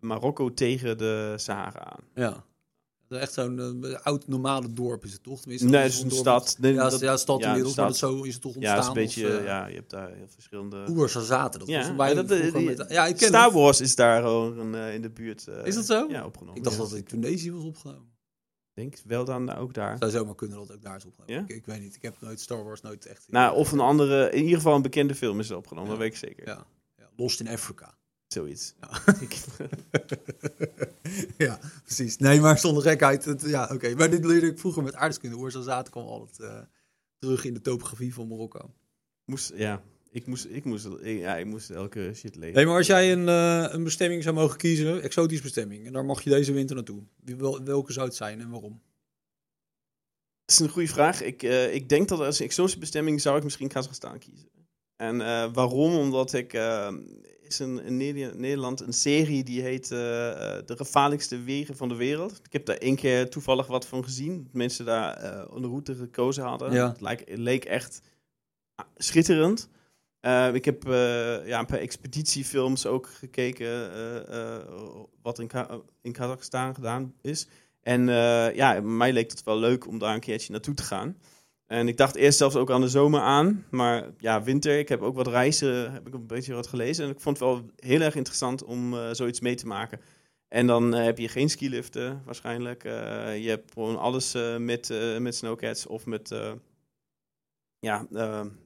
Marokko 0.00 0.54
tegen 0.54 0.98
de 0.98 1.32
Sahara 1.36 1.84
aan. 1.84 2.04
Ja. 2.14 2.44
Echt 3.08 3.32
zo'n 3.32 3.84
eh, 3.84 3.98
oud 4.02 4.26
normale 4.28 4.72
dorp 4.72 5.04
is 5.04 5.12
het 5.12 5.22
toch? 5.22 5.40
Tenminste, 5.40 5.68
Nee, 5.68 5.82
het 5.82 5.92
is 5.92 6.00
een 6.02 6.10
stad. 6.10 6.56
Nee, 6.60 6.72
Ja, 6.72 6.88
dat- 6.88 7.00
ja, 7.00 7.16
stad 7.16 7.40
ja, 7.40 7.46
inmiddels, 7.46 7.74
maar 7.76 7.86
dat 7.86 7.96
stad. 7.96 8.10
zo 8.10 8.22
is 8.22 8.32
het 8.32 8.42
toch 8.42 8.54
Ja, 8.54 8.58
ontstaan. 8.58 8.80
is 8.80 8.86
een 8.86 8.92
beetje, 8.92 9.26
als, 9.26 9.38
eh, 9.38 9.44
ja, 9.44 9.66
je 9.66 9.74
hebt 9.74 9.90
daar 9.90 10.12
heel 10.12 10.28
verschillende... 10.28 10.76
Ouarzazate, 10.84 11.58
dat 11.58 11.68
Ja, 11.68 11.94
was 11.94 12.08
ja, 12.08 12.14
dat- 12.14 12.28
die- 12.28 12.60
met- 12.64 12.84
ja, 12.88 13.06
ik 13.06 13.16
ken 13.16 13.28
Star 13.28 13.44
het. 13.44 13.52
Wars 13.52 13.80
is 13.80 13.94
daar 13.94 14.22
gewoon 14.22 14.74
eh, 14.74 14.94
in 14.94 15.02
de 15.02 15.10
buurt. 15.10 15.46
eh, 15.48 15.66
Is 15.66 15.74
dat 15.74 15.86
zo? 15.86 16.06
Ja, 16.08 16.24
opgenomen. 16.24 16.56
Ik 16.56 16.62
dacht 16.64 16.76
ja. 16.76 16.82
dat 16.82 16.90
het 16.90 16.98
in 16.98 17.04
Tunesië 17.04 17.52
was 17.52 17.64
opgenomen. 17.64 18.16
Ik 18.74 18.90
denk 18.90 18.96
wel 19.04 19.24
dan 19.24 19.54
ook 19.54 19.74
daar. 19.74 19.96
Zou 19.98 20.10
zomaar 20.10 20.34
kunnen 20.34 20.58
dat 20.58 20.72
ook 20.72 20.82
daar 20.82 20.96
is 20.96 21.04
opgenomen. 21.04 21.34
Ja? 21.34 21.40
Ik, 21.42 21.48
ik 21.56 21.66
weet 21.66 21.80
niet, 21.80 21.94
ik 21.94 22.02
heb 22.02 22.16
nooit 22.20 22.40
Star 22.40 22.64
Wars 22.64 22.80
nooit 22.80 23.06
echt... 23.06 23.24
Nou, 23.28 23.56
of 23.56 23.72
een 23.72 23.80
andere, 23.80 24.30
in 24.30 24.42
ieder 24.42 24.56
geval 24.56 24.74
een 24.74 24.82
bekende 24.82 25.14
film 25.14 25.40
is 25.40 25.50
er 25.50 25.56
opgenomen, 25.56 25.90
Ja. 25.90 25.96
dat 25.96 26.04
weet 26.06 26.12
ik 26.12 26.18
zeker. 26.28 26.46
Ja. 26.46 26.66
ja, 26.96 27.08
Lost 27.16 27.40
in 27.40 27.48
Africa. 27.48 27.97
Zoiets. 28.28 28.74
Ja. 31.38 31.58
precies. 31.84 32.16
Nee, 32.16 32.40
maar 32.40 32.58
zonder 32.58 32.82
gekheid. 32.82 33.24
Het, 33.24 33.42
ja, 33.46 33.70
oké. 33.72 33.94
Maar 33.94 34.10
dit 34.10 34.24
leerde 34.24 34.46
ik 34.46 34.58
vroeger 34.58 34.82
met 34.82 34.92
aardrijkskunde. 34.94 35.36
Ouarzazate 35.36 35.90
kwam 35.90 36.06
altijd 36.06 36.40
eh, 36.50 36.60
terug 37.18 37.44
in 37.44 37.54
de 37.54 37.60
topografie 37.60 38.14
van 38.14 38.28
Marokko. 38.28 38.74
moest, 39.24 39.52
ja, 39.56 39.82
ik 40.10 40.26
moest, 40.26 40.46
ik 40.50 40.64
moest, 40.64 40.86
ik- 41.00 41.18
ja, 41.18 41.36
ik 41.36 41.46
moest 41.46 41.70
elke 41.70 42.10
shit 42.14 42.36
lezen. 42.36 42.54
Nee, 42.54 42.66
maar 42.66 42.76
als 42.76 42.86
jij 42.86 43.12
een, 43.12 43.28
eh, 43.28 43.66
een 43.74 43.84
bestemming 43.84 44.22
zou 44.22 44.34
mogen 44.34 44.56
kiezen, 44.56 45.02
exotische 45.02 45.42
bestemming, 45.42 45.86
en 45.86 45.92
daar 45.92 46.04
mag 46.04 46.22
je 46.22 46.30
deze 46.30 46.52
winter 46.52 46.76
naartoe. 46.76 47.02
Wie- 47.24 47.36
wel- 47.36 47.62
welke 47.62 47.92
zou 47.92 48.06
het 48.06 48.16
zijn 48.16 48.40
en 48.40 48.50
waarom? 48.50 48.80
Dat 50.44 50.56
is 50.56 50.58
een 50.58 50.68
goede 50.68 50.88
vraag. 50.88 51.22
Ik, 51.22 51.42
eh, 51.42 51.74
ik 51.74 51.88
denk 51.88 52.08
dat 52.08 52.20
als 52.20 52.40
exotische 52.40 52.78
bestemming 52.78 53.20
zou 53.20 53.36
ik 53.38 53.44
misschien 53.44 53.68
Kazachstan 53.68 54.18
kiezen. 54.18 54.48
En 54.98 55.20
eh, 55.20 55.48
waarom? 55.52 55.96
Omdat 55.96 56.32
ik... 56.32 56.52
eh, 56.52 56.88
is 57.42 57.58
een, 57.58 57.82
in 57.84 57.96
Neder- 57.96 58.36
Nederland 58.36 58.80
een 58.80 58.92
serie 58.92 59.44
die 59.44 59.62
heet 59.62 59.90
eh, 59.90 60.30
eh, 60.30 60.66
De 60.66 60.76
gevaarlijkste 60.76 61.42
wegen 61.42 61.76
van 61.76 61.88
de 61.88 61.94
wereld. 61.94 62.40
Ik 62.44 62.52
heb 62.52 62.66
daar 62.66 62.76
één 62.76 62.96
keer 62.96 63.30
toevallig 63.30 63.66
wat 63.66 63.86
van 63.86 64.04
gezien. 64.04 64.48
Mensen 64.52 64.84
daar 64.84 65.24
een 65.50 65.64
route 65.66 65.94
gekozen 65.94 66.44
hadden. 66.44 66.72
Ja. 66.72 66.94
Het, 66.98 67.00
het 67.28 67.38
leek 67.38 67.64
echt 67.64 68.00
ah, 68.74 68.86
schitterend. 68.96 69.68
Eh, 70.20 70.54
ik 70.54 70.64
heb 70.64 70.82
ja, 71.46 71.58
een 71.58 71.66
paar 71.66 71.78
expeditiefilms 71.78 72.86
ook 72.86 73.06
gekeken 73.06 73.90
wat 75.22 75.38
in, 75.38 75.46
Ka- 75.46 75.80
in 76.02 76.12
Kazachstan 76.12 76.74
gedaan 76.74 77.14
is. 77.22 77.48
En 77.80 78.06
ja, 78.54 78.80
mij 78.80 79.12
leek 79.12 79.30
het 79.30 79.42
wel 79.42 79.58
leuk 79.58 79.86
om 79.86 79.98
daar 79.98 80.14
een 80.14 80.20
keertje 80.20 80.52
naartoe 80.52 80.74
te 80.74 80.82
gaan. 80.82 81.16
En 81.68 81.88
ik 81.88 81.96
dacht 81.96 82.14
eerst 82.14 82.38
zelfs 82.38 82.56
ook 82.56 82.70
aan 82.70 82.80
de 82.80 82.88
zomer 82.88 83.20
aan. 83.20 83.64
Maar 83.70 84.10
ja, 84.18 84.42
winter. 84.42 84.78
Ik 84.78 84.88
heb 84.88 85.02
ook 85.02 85.14
wat 85.14 85.26
reizen, 85.26 85.92
heb 85.92 86.06
ik 86.06 86.14
een 86.14 86.26
beetje 86.26 86.54
wat 86.54 86.66
gelezen. 86.66 87.04
En 87.04 87.10
ik 87.10 87.20
vond 87.20 87.38
het 87.38 87.48
wel 87.48 87.70
heel 87.76 88.00
erg 88.00 88.14
interessant 88.14 88.64
om 88.64 88.94
eh, 88.94 89.08
zoiets 89.12 89.40
mee 89.40 89.54
te 89.54 89.66
maken. 89.66 90.00
En 90.48 90.66
dan 90.66 90.94
eh, 90.94 91.04
heb 91.04 91.18
je 91.18 91.28
geen 91.28 91.50
skiliften 91.50 92.22
waarschijnlijk. 92.24 92.84
Eh, 92.84 92.92
je 93.42 93.48
hebt 93.48 93.72
gewoon 93.72 93.98
alles 93.98 94.36
met, 94.58 94.92
met 95.18 95.34
snowcats 95.34 95.86
of 95.86 96.06
met, 96.06 96.34
ja, 97.78 98.06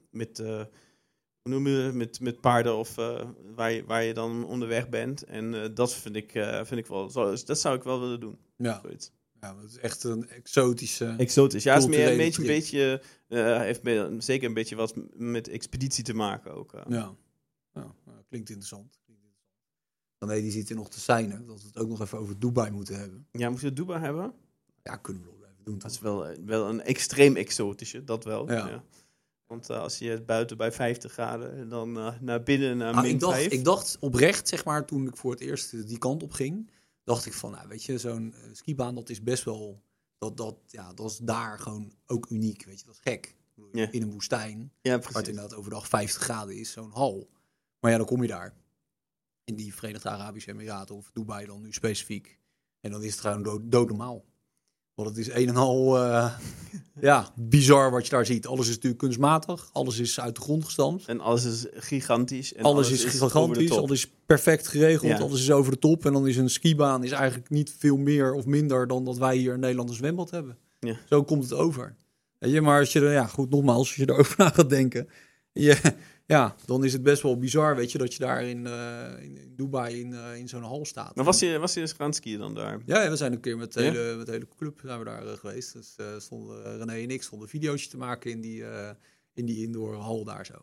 met, 0.09 0.37
hoe 0.37 1.51
noem 1.51 1.67
je 1.67 1.75
het? 1.75 1.93
met, 1.93 2.19
met 2.19 2.41
paarden 2.41 2.75
of 2.75 2.95
waar, 3.55 3.71
je, 3.71 3.85
waar 3.85 4.03
je 4.03 4.13
dan 4.13 4.45
onderweg 4.45 4.89
bent. 4.89 5.23
En 5.23 5.73
dat 5.73 5.93
vind 5.93 6.15
ik, 6.15 6.31
vind 6.63 6.79
ik 6.79 6.87
wel, 6.87 7.11
dat 7.45 7.59
zou 7.59 7.75
ik 7.75 7.83
wel 7.83 7.99
willen 7.99 8.19
doen. 8.19 8.37
Ja, 8.55 8.79
Zoiets. 8.81 9.11
Ja 9.43 9.53
dat 9.53 9.69
is 9.69 9.77
echt 9.77 10.03
een 10.03 10.29
exotische... 10.29 11.15
Exotisch. 11.17 11.63
Ja, 11.63 11.73
het 11.73 11.83
is 11.83 11.89
meer 11.89 12.11
een 12.11 12.17
beetje, 12.17 12.41
een 12.41 12.47
beetje 12.47 13.01
eh, 13.27 13.57
heeft 13.59 13.83
me- 13.83 14.15
zeker 14.19 14.47
een 14.47 14.53
beetje 14.53 14.75
wat 14.75 14.93
met 15.13 15.47
expeditie 15.47 16.03
te 16.03 16.13
maken 16.13 16.53
ook. 16.53 16.73
eh. 16.73 16.81
Ja. 16.87 17.15
ja, 17.73 17.95
ja, 18.05 18.23
klinkt 18.29 18.49
interessant. 18.49 19.01
Dan 20.17 20.29
nee, 20.29 20.41
die 20.41 20.51
zit 20.51 20.69
er 20.69 20.75
nog 20.75 20.89
te 20.89 20.99
zijn, 20.99 21.31
hè, 21.31 21.45
dat 21.45 21.61
we 21.61 21.67
het 21.67 21.77
ook 21.77 21.87
nog 21.89 22.01
even 22.01 22.17
over 22.17 22.39
Dubai 22.39 22.71
moeten 22.71 22.99
hebben. 22.99 23.27
Ja, 23.31 23.49
moet 23.49 23.61
je 23.61 23.73
Dubai 23.73 23.99
hebben? 23.99 24.33
Ja, 24.83 24.95
kunnen 24.95 25.23
we 25.23 25.29
nog 25.29 25.41
even 25.43 25.63
doen. 25.63 25.77
Dat 25.79 25.91
is 25.91 25.99
wel, 25.99 26.27
eh, 26.27 26.37
wel 26.45 26.69
een 26.69 26.81
extreem 26.81 27.35
exotische, 27.35 28.03
dat 28.03 28.23
wel. 28.23 28.51
Ja. 28.51 28.67
Ja. 28.69 28.83
Want 29.47 29.69
als 29.69 29.97
je 29.97 30.21
buiten 30.21 30.57
bij 30.57 30.71
50 30.71 31.11
graden 31.11 31.57
en 31.57 31.69
dan 31.69 31.91
naar 32.21 32.43
binnen 32.43 32.77
naar 32.77 32.93
Ah, 32.93 33.01
min 33.01 33.11
ik, 33.11 33.19
dacht, 33.19 33.33
5. 33.37 33.51
ik 33.51 33.63
dacht 33.63 33.97
oprecht, 33.99 34.47
zeg 34.47 34.65
maar, 34.65 34.85
toen 34.85 35.07
ik 35.07 35.17
voor 35.17 35.31
het 35.31 35.39
eerst 35.39 35.87
die 35.87 35.97
kant 35.97 36.23
op 36.23 36.31
ging, 36.31 36.69
dacht 37.03 37.25
ik 37.25 37.33
van, 37.33 37.51
nou, 37.51 37.67
weet 37.67 37.83
je, 37.83 37.97
zo'n 37.97 38.33
eh, 38.33 38.49
skibaan, 38.51 38.95
dat 38.95 39.09
is 39.09 39.23
best 39.23 39.43
wel, 39.43 39.83
dat, 40.17 40.37
dat, 40.37 40.55
ja, 40.67 40.93
dat 40.93 41.09
is 41.09 41.17
daar 41.17 41.59
gewoon 41.59 41.93
ook 42.05 42.29
uniek, 42.29 42.65
weet 42.65 42.79
je, 42.79 42.85
dat 42.85 42.95
is 42.95 43.01
gek. 43.03 43.35
Ja. 43.71 43.91
In 43.91 44.01
een 44.01 44.11
woestijn, 44.11 44.71
ja, 44.81 44.99
waar 44.99 45.13
het 45.13 45.27
inderdaad 45.27 45.53
overdag 45.53 45.87
50 45.87 46.21
graden 46.21 46.55
is, 46.55 46.71
zo'n 46.71 46.91
hal. 46.91 47.29
Maar 47.79 47.91
ja, 47.91 47.97
dan 47.97 48.05
kom 48.05 48.21
je 48.21 48.27
daar. 48.27 48.53
In 49.43 49.55
die 49.55 49.73
Verenigde 49.73 50.09
Arabische 50.09 50.51
Emiraten 50.51 50.95
of 50.95 51.11
Dubai 51.11 51.45
dan 51.45 51.61
nu 51.61 51.73
specifiek. 51.73 52.39
En 52.79 52.91
dan 52.91 53.03
is 53.03 53.11
het 53.11 53.19
gewoon 53.19 53.43
dood, 53.43 53.61
doodnormaal. 53.63 54.25
Want 54.93 55.09
het 55.09 55.17
is 55.17 55.29
een 55.29 55.47
en 55.47 55.55
al, 55.55 55.97
eh, 55.97 56.39
ja, 57.03 57.31
bizar 57.35 57.91
wat 57.91 58.05
je 58.05 58.11
daar 58.11 58.25
ziet. 58.25 58.47
Alles 58.47 58.67
is 58.67 58.73
natuurlijk 58.73 59.01
kunstmatig. 59.01 59.69
Alles 59.71 59.99
is 59.99 60.19
uit 60.19 60.35
de 60.35 60.41
grond 60.41 60.65
gestampt. 60.65 61.05
En 61.05 61.19
alles 61.19 61.43
is 61.45 61.65
gigantisch. 61.73 62.53
En 62.53 62.63
alles, 62.63 62.91
is 62.91 63.03
gigantisch, 63.03 63.71
alles 63.71 63.91
is 63.91 64.11
perfect 64.25 64.67
geregeld, 64.67 65.11
Ja. 65.11 65.17
alles 65.17 65.41
is 65.41 65.51
over 65.51 65.71
de 65.71 65.79
top. 65.79 66.05
En 66.05 66.13
dan 66.13 66.27
is 66.27 66.37
een 66.37 66.49
skibaan 66.49 67.03
is 67.03 67.11
eigenlijk 67.11 67.49
niet 67.49 67.75
veel 67.77 67.97
meer 67.97 68.33
of 68.33 68.45
minder 68.45 68.87
dan 68.87 69.05
dat 69.05 69.17
wij 69.17 69.35
hier 69.35 69.53
in 69.53 69.59
Nederland 69.59 69.89
een 69.89 69.95
zwembad 69.95 70.29
hebben. 70.31 70.57
Ja. 70.79 70.97
Zo 71.09 71.23
komt 71.23 71.43
het 71.43 71.53
over. 71.53 71.95
Weet 72.39 72.51
je, 72.51 72.61
maar 72.61 72.79
als 72.79 72.93
je 72.93 72.99
er, 72.99 73.11
ja 73.11 73.27
goed, 73.27 73.49
nogmaals, 73.49 73.77
als 73.77 73.95
je 73.95 74.09
erover 74.09 74.35
na 74.43 74.49
gaat 74.49 74.69
denken, 74.69 75.09
je, 75.51 75.77
ja, 76.25 76.55
dan 76.65 76.83
is 76.83 76.93
het 76.93 77.03
best 77.03 77.21
wel 77.21 77.37
bizar, 77.37 77.75
weet 77.75 77.91
je, 77.91 77.97
dat 77.97 78.13
je 78.13 78.19
daar 78.19 78.43
in, 78.43 78.67
eh, 78.67 79.23
in, 79.23 79.53
Dubai 79.55 79.99
in, 79.99 80.13
eh, 80.13 80.35
in 80.37 80.47
zo'n 80.47 80.63
hal 80.63 80.85
staat. 80.85 81.15
Maar 81.15 81.25
was 81.25 81.39
je, 81.39 81.57
was 81.57 81.73
je 81.73 81.79
eens 81.79 81.93
gaan 81.93 82.13
skiën 82.13 82.39
dan 82.39 82.53
daar? 82.53 82.81
Ja, 82.85 83.03
ja, 83.03 83.09
we 83.09 83.15
zijn 83.15 83.31
een 83.31 83.39
keer 83.39 83.57
met 83.57 83.73
de 83.73 83.83
Ja? 83.83 83.91
hele, 83.91 84.15
met 84.15 84.25
de 84.25 84.31
hele 84.31 84.47
club 84.57 84.79
zijn 84.83 84.99
we 84.99 85.05
daar 85.05 85.27
eh, 85.27 85.33
geweest. 85.33 85.73
Dus 85.73 85.95
stonden 86.17 86.77
René 86.77 86.93
en 86.93 87.09
ik 87.11 87.23
stonden 87.23 87.49
video's 87.49 87.87
te 87.87 87.97
maken 87.97 88.31
in 88.31 88.41
die, 88.41 88.63
in 89.33 89.45
die 89.45 89.63
indoor 89.63 89.95
hal 89.95 90.23
daar 90.23 90.45
zo. 90.45 90.55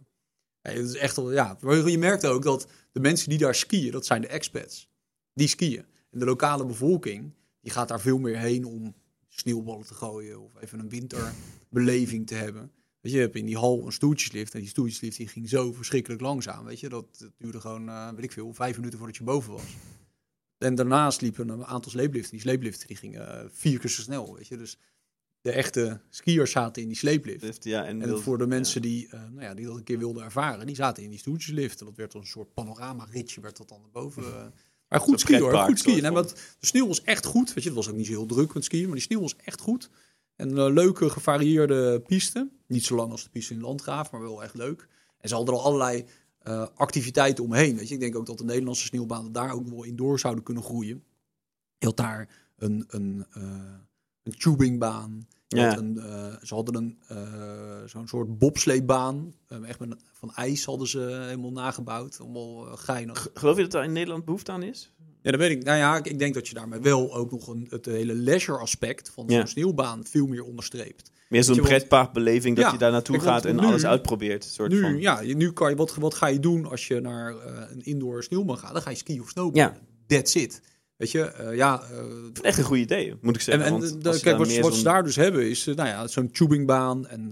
Ja, 0.62 0.70
het 0.70 0.88
is 0.88 0.96
echt 0.96 1.16
wel, 1.16 1.32
ja. 1.32 1.56
Maar 1.60 1.88
je 1.88 1.98
merkt 1.98 2.26
ook 2.26 2.42
dat 2.42 2.66
de 2.92 3.00
mensen 3.00 3.28
die 3.28 3.38
daar 3.38 3.54
skiën, 3.54 3.90
dat 3.92 4.06
zijn 4.06 4.20
de 4.20 4.28
expats. 4.28 4.88
Die 5.34 5.48
skiën. 5.48 5.84
En 6.10 6.18
de 6.18 6.24
lokale 6.24 6.66
bevolking, 6.66 7.34
die 7.60 7.72
gaat 7.72 7.88
daar 7.88 8.00
veel 8.00 8.18
meer 8.18 8.38
heen 8.38 8.64
om 8.64 8.94
sneeuwballen 9.28 9.86
te 9.86 9.94
gooien 9.94 10.40
of 10.40 10.52
even 10.60 10.78
een 10.78 10.88
winterbeleving 10.88 12.26
te 12.26 12.34
hebben. 12.34 12.72
Weet 13.00 13.12
je, 13.12 13.18
je 13.18 13.24
hebt 13.24 13.36
in 13.36 13.46
die 13.46 13.56
hal 13.56 13.86
een 13.86 13.92
stoeltjeslift 13.92 14.54
en 14.54 14.60
die 14.60 14.68
stoeltjeslift 14.68 15.16
die 15.16 15.28
ging 15.28 15.48
zo 15.48 15.72
verschrikkelijk 15.72 16.20
langzaam. 16.20 16.64
Weet 16.64 16.80
je, 16.80 16.88
dat, 16.88 17.04
dat 17.18 17.30
duurde 17.38 17.60
gewoon, 17.60 17.88
eh, 17.88 18.10
weet 18.10 18.24
ik 18.24 18.32
veel, 18.32 18.52
vijf 18.54 18.76
minuten 18.76 18.98
voordat 18.98 19.16
je 19.16 19.24
boven 19.24 19.52
was. 19.52 19.76
En 20.58 20.74
daarnaast 20.74 21.20
liepen 21.20 21.48
een 21.48 21.64
aantal 21.64 21.90
sleepliften. 21.90 22.30
Die 22.30 22.40
sleepliften 22.40 22.86
die 22.86 22.96
gingen 22.96 23.40
eh, 23.40 23.46
vier 23.50 23.78
keer 23.78 23.90
zo 23.90 24.02
snel, 24.02 24.34
weet 24.34 24.48
je. 24.48 24.56
Dus 24.56 24.78
de 25.40 25.50
echte 25.50 26.00
skiers 26.08 26.50
zaten 26.50 26.82
in 26.82 26.88
die 26.88 26.96
sleeplift. 26.96 27.42
Lift, 27.42 27.64
ja, 27.64 27.84
en 27.84 28.18
voor 28.18 28.38
de 28.38 28.42
ja. 28.42 28.48
mensen 28.48 28.82
die, 28.82 29.08
eh, 29.10 29.20
nou 29.20 29.42
ja, 29.42 29.54
die 29.54 29.66
dat 29.66 29.76
een 29.76 29.84
keer 29.84 29.98
wilden 29.98 30.24
ervaren, 30.24 30.66
die 30.66 30.74
zaten 30.74 31.02
in 31.02 31.10
die 31.10 31.18
stoeltjeslift. 31.18 31.80
En 31.80 31.86
dat 31.86 31.96
werd 31.96 32.12
dan 32.12 32.20
een 32.20 32.26
soort 32.26 32.54
panorama-ritje, 32.54 33.40
werd 33.40 33.56
dat 33.56 33.68
dan 33.68 33.80
naar 33.80 33.90
boven. 33.90 34.52
Maar 34.88 35.00
goed 35.00 35.20
skiën 35.20 35.40
hoor, 35.40 35.54
goed 35.54 35.78
skiën. 35.78 36.12
wat, 36.12 36.28
de 36.60 36.66
sneeuw 36.66 36.86
was 36.86 37.02
echt 37.02 37.24
goed. 37.24 37.54
Weet 37.54 37.62
je, 37.62 37.68
het 37.68 37.78
was 37.78 37.88
ook 37.88 37.96
niet 37.96 38.06
zo 38.06 38.12
heel 38.12 38.26
druk 38.26 38.54
met 38.54 38.64
skiën, 38.64 38.84
maar 38.84 38.94
die 38.94 39.02
sneeuw 39.02 39.20
was 39.20 39.36
echt 39.36 39.60
goed. 39.60 39.90
En 40.40 40.56
een 40.56 40.72
leuke, 40.72 41.10
gevarieerde 41.10 42.00
piste. 42.00 42.48
Niet 42.66 42.84
zo 42.84 42.96
lang 42.96 43.10
als 43.10 43.22
de 43.22 43.30
piste 43.30 43.54
in 43.54 43.60
Landgraaf, 43.60 44.10
maar 44.10 44.20
wel 44.20 44.42
echt 44.42 44.54
leuk. 44.54 44.88
En 45.18 45.28
ze 45.28 45.34
hadden 45.34 45.54
er 45.54 45.60
al 45.60 45.66
allerlei 45.66 46.06
eh, 46.38 46.66
activiteiten 46.74 47.44
omheen. 47.44 47.76
Weet 47.76 47.88
je. 47.88 47.94
Ik 47.94 48.00
denk 48.00 48.16
ook 48.16 48.26
dat 48.26 48.38
de 48.38 48.44
Nederlandse 48.44 48.84
sneeuwbanen 48.84 49.32
daar 49.32 49.52
ook 49.52 49.68
wel 49.68 49.84
in 49.84 49.96
door 49.96 50.18
zouden 50.18 50.44
kunnen 50.44 50.62
groeien. 50.62 51.04
Je 51.78 51.94
daar 51.94 52.28
een, 52.56 52.84
een, 52.88 53.26
eh, 53.30 53.74
een 54.22 54.38
tubingbaan. 54.38 55.28
Ja. 55.58 55.76
een, 55.76 55.98
eh, 55.98 56.34
ze 56.42 56.54
hadden 56.54 56.74
een, 56.74 56.98
eh, 57.08 57.18
zo'n 57.86 58.08
soort 58.08 58.38
bobsleebaan. 58.38 59.34
Eh, 59.48 59.68
echt 59.68 59.78
met, 59.80 59.94
van 60.12 60.32
ijs 60.34 60.64
hadden 60.64 60.88
ze 60.88 60.98
helemaal 61.24 61.52
nagebouwd. 61.52 62.18
Allemaal 62.20 62.66
uh, 62.66 62.72
geinig. 62.76 63.28
Geloof 63.34 63.56
je 63.56 63.62
dat 63.62 63.74
er 63.74 63.84
in 63.84 63.92
Nederland 63.92 64.24
behoefte 64.24 64.52
aan 64.52 64.62
is? 64.62 64.92
Ja, 65.22 65.30
dat 65.30 65.40
weet 65.40 65.50
ik. 65.50 65.64
Nou 65.64 65.78
ja, 65.78 65.96
ik, 65.96 66.06
ik 66.06 66.18
denk 66.18 66.34
dat 66.34 66.48
je 66.48 66.54
daarmee 66.54 66.80
wel 66.80 67.14
ook 67.14 67.30
nog 67.30 67.48
een, 67.48 67.66
het 67.70 67.86
hele 67.86 68.14
leisure 68.14 68.58
aspect 68.58 69.10
van 69.10 69.24
Ja. 69.28 69.36
zo'n 69.38 69.46
sneeuwbaan 69.46 70.04
veel 70.04 70.26
meer 70.26 70.44
onderstreept. 70.44 71.10
Meer 71.28 71.44
zo'n 71.44 71.60
pretparkbeleving 71.60 72.56
dat 72.56 72.64
Ja, 72.64 72.72
je 72.72 72.78
daar 72.78 72.90
naartoe 72.92 73.20
gaat 73.20 73.44
en 73.44 73.56
nu- 73.56 73.62
alles 73.66 73.84
uitprobeert. 73.84 74.44
Soort 74.44 74.70
Nu, 74.72 74.80
van. 74.80 74.98
ja, 75.00 75.20
nu 75.22 75.52
kan 75.52 75.70
je, 75.70 75.76
wat, 75.76 75.94
wat 75.94 76.14
ga 76.14 76.26
je 76.26 76.40
doen 76.40 76.66
als 76.66 76.86
je 76.86 77.00
naar 77.00 77.34
een 77.70 77.80
indoor 77.82 78.22
sneeuwbaan 78.22 78.58
gaat? 78.58 78.72
Dan 78.72 78.82
ga 78.82 78.90
je 78.90 78.96
skiën 78.96 79.20
of 79.20 79.28
snowboarden. 79.28 79.76
That's 80.06 80.34
it. 80.34 80.60
Weet 81.00 81.10
je, 81.10 81.20
eh, 81.22 81.56
ja... 81.56 81.82
eh, 81.82 81.98
Echt 82.42 82.58
een 82.58 82.64
goed 82.64 82.78
idee, 82.78 83.14
moet 83.20 83.34
ik 83.34 83.40
En, 83.40 83.44
zeggen. 83.44 83.64
en 83.64 83.70
want 83.70 84.02
de- 84.04 84.20
kijk, 84.20 84.38
wat, 84.62 84.74
ze 84.74 84.82
daar 84.82 85.02
dus 85.02 85.16
hebben 85.16 85.48
is 85.50 85.66
eh, 85.66 85.74
nou 85.74 85.88
ja, 85.88 86.06
zo'n 86.06 86.30
tubingbaan 86.30 87.06
en 87.06 87.28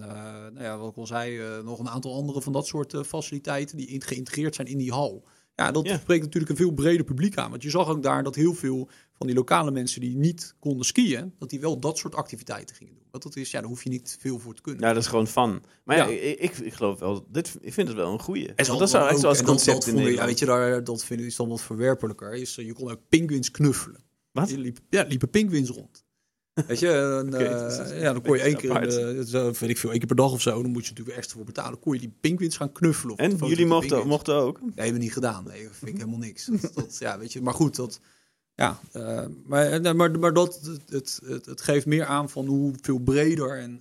nou 0.53 0.61
ja, 0.63 0.79
wat 0.79 0.91
ik 0.91 0.97
al 0.97 1.07
zei, 1.07 1.41
nog 1.65 1.79
een 1.79 1.89
aantal 1.89 2.15
andere 2.15 2.43
van 2.43 2.53
dat 2.53 2.67
soort 2.67 2.95
faciliteiten 3.07 3.77
die 3.77 3.87
in- 3.87 4.03
geïntegreerd 4.03 4.55
zijn 4.55 4.67
in 4.67 4.79
die 4.79 4.93
hal. 4.93 5.25
Ja, 5.55 5.71
dat 5.71 5.87
Ja. 5.87 5.99
spreekt 5.99 6.25
natuurlijk 6.25 6.51
een 6.51 6.57
veel 6.57 6.73
breder 6.73 7.05
publiek 7.05 7.37
aan. 7.37 7.51
Want 7.51 7.63
je 7.63 7.71
zag 7.71 7.89
ook 7.89 8.03
daar 8.03 8.23
dat 8.23 8.35
heel 8.35 8.55
veel 8.55 8.89
van 9.19 9.27
die 9.27 9.37
lokale 9.37 9.71
mensen 9.71 10.01
die 10.01 10.17
niet 10.17 10.55
konden 10.59 10.87
skiën, 10.87 11.33
dat 11.39 11.51
die 11.51 11.61
wel 11.61 11.79
dat 11.81 11.99
soort 11.99 12.15
activiteiten 12.15 12.77
gingen 12.77 12.95
doen. 12.95 13.07
Want 13.11 13.23
dat 13.23 13.37
is, 13.37 13.51
ja, 13.51 13.61
daar 13.61 13.69
hoef 13.69 13.83
je 13.83 13.89
niet 13.91 14.17
veel 14.21 14.39
voor 14.39 14.55
te 14.55 14.63
kunnen. 14.63 14.83
Ja, 14.83 14.93
dat 14.93 15.03
is 15.03 15.09
gewoon 15.09 15.27
fun. 15.27 15.63
Maar 15.85 15.97
ja, 15.97 16.05
Ja. 16.07 16.11
ik, 16.21 16.39
ik, 16.39 16.59
ik 16.59 16.73
geloof 16.75 16.99
wel, 16.99 17.27
dit, 17.31 17.57
ik 17.61 17.73
vind 17.73 17.89
het 17.89 17.97
wel 17.97 18.13
een 18.13 18.21
goeie. 18.21 18.47
En 18.49 18.55
dat 18.79 18.91
zou 18.91 19.05
echt 19.07 19.15
ook- 19.15 19.21
zo 19.21 19.27
als 19.29 19.39
en 19.39 19.45
dat- 19.45 19.55
concept 19.55 19.85
dat 19.87 19.95
in. 19.95 20.13
Ja, 20.13 20.25
weet 20.27 20.39
je, 20.39 20.45
daar, 20.47 20.85
dat 20.85 21.05
vind 21.05 21.21
ik 21.21 21.27
is 21.27 21.37
dan 21.37 21.49
wat 21.49 21.61
verwerpelijker. 21.63 22.35
Is, 22.35 22.59
eh, 22.59 22.67
je 22.67 22.73
kon 22.73 22.91
ook 22.91 23.01
pinguïns 23.09 23.51
knuffelen. 23.51 24.05
Wat? 24.33 24.51
Je 24.51 24.59
liep, 24.59 24.79
ja, 24.91 25.03
liepen 25.09 25.31
pinguïns 25.31 25.69
rond. 25.71 26.07
Weet 26.67 26.79
je, 26.79 26.91
en, 26.91 27.35
eh, 27.95 28.01
ja, 28.01 28.13
dan 28.13 28.23
kon 28.23 28.37
je 28.37 28.43
één 28.43 28.57
keer, 28.57 28.71
apart. 28.71 28.93
zo, 29.29 29.45
weet 29.45 29.63
ik 29.71 29.79
veel, 29.79 29.91
één 29.91 29.99
keer 29.99 30.09
per 30.09 30.17
dag 30.17 30.33
of 30.33 30.41
zo, 30.41 30.63
dan 30.63 30.71
moet 30.71 30.85
je 30.85 30.91
natuurlijk 30.91 31.17
extra 31.17 31.37
voor 31.37 31.45
betalen. 31.47 31.79
Kon 31.79 31.93
je 31.95 31.99
die 32.01 32.13
pinguïns 32.21 32.57
gaan 32.57 32.73
knuffelen. 32.73 33.17
En 33.17 33.37
jullie 33.37 33.67
mochten, 33.67 34.07
mochten 34.07 34.35
ook. 34.35 34.61
Nee, 34.61 34.71
hebben 34.75 34.93
we 34.95 34.99
niet 35.01 35.13
gedaan. 35.13 35.45
Nee, 35.45 35.63
dat 35.63 35.73
vind 35.77 35.91
ik 35.91 35.97
helemaal 35.97 36.19
niks. 36.19 36.45
Dat, 36.61 36.75
dat- 36.75 36.97
ja, 36.99 37.19
weet 37.19 37.33
je, 37.33 37.43
maar 37.43 37.55
goed, 37.55 37.77
dat, 37.77 38.01
ja, 38.59 38.79
eh, 38.93 39.25
maar, 39.45 39.67
eh, 39.67 39.93
maar, 39.93 40.19
maar 40.19 40.33
dat, 40.33 40.61
het, 40.87 41.21
het, 41.25 41.47
het, 41.47 41.61
geeft 41.61 41.87
meer 41.87 42.05
aan 42.05 42.29
van 42.31 42.47
hoeveel 42.47 42.99
breder 42.99 43.59
en 43.59 43.81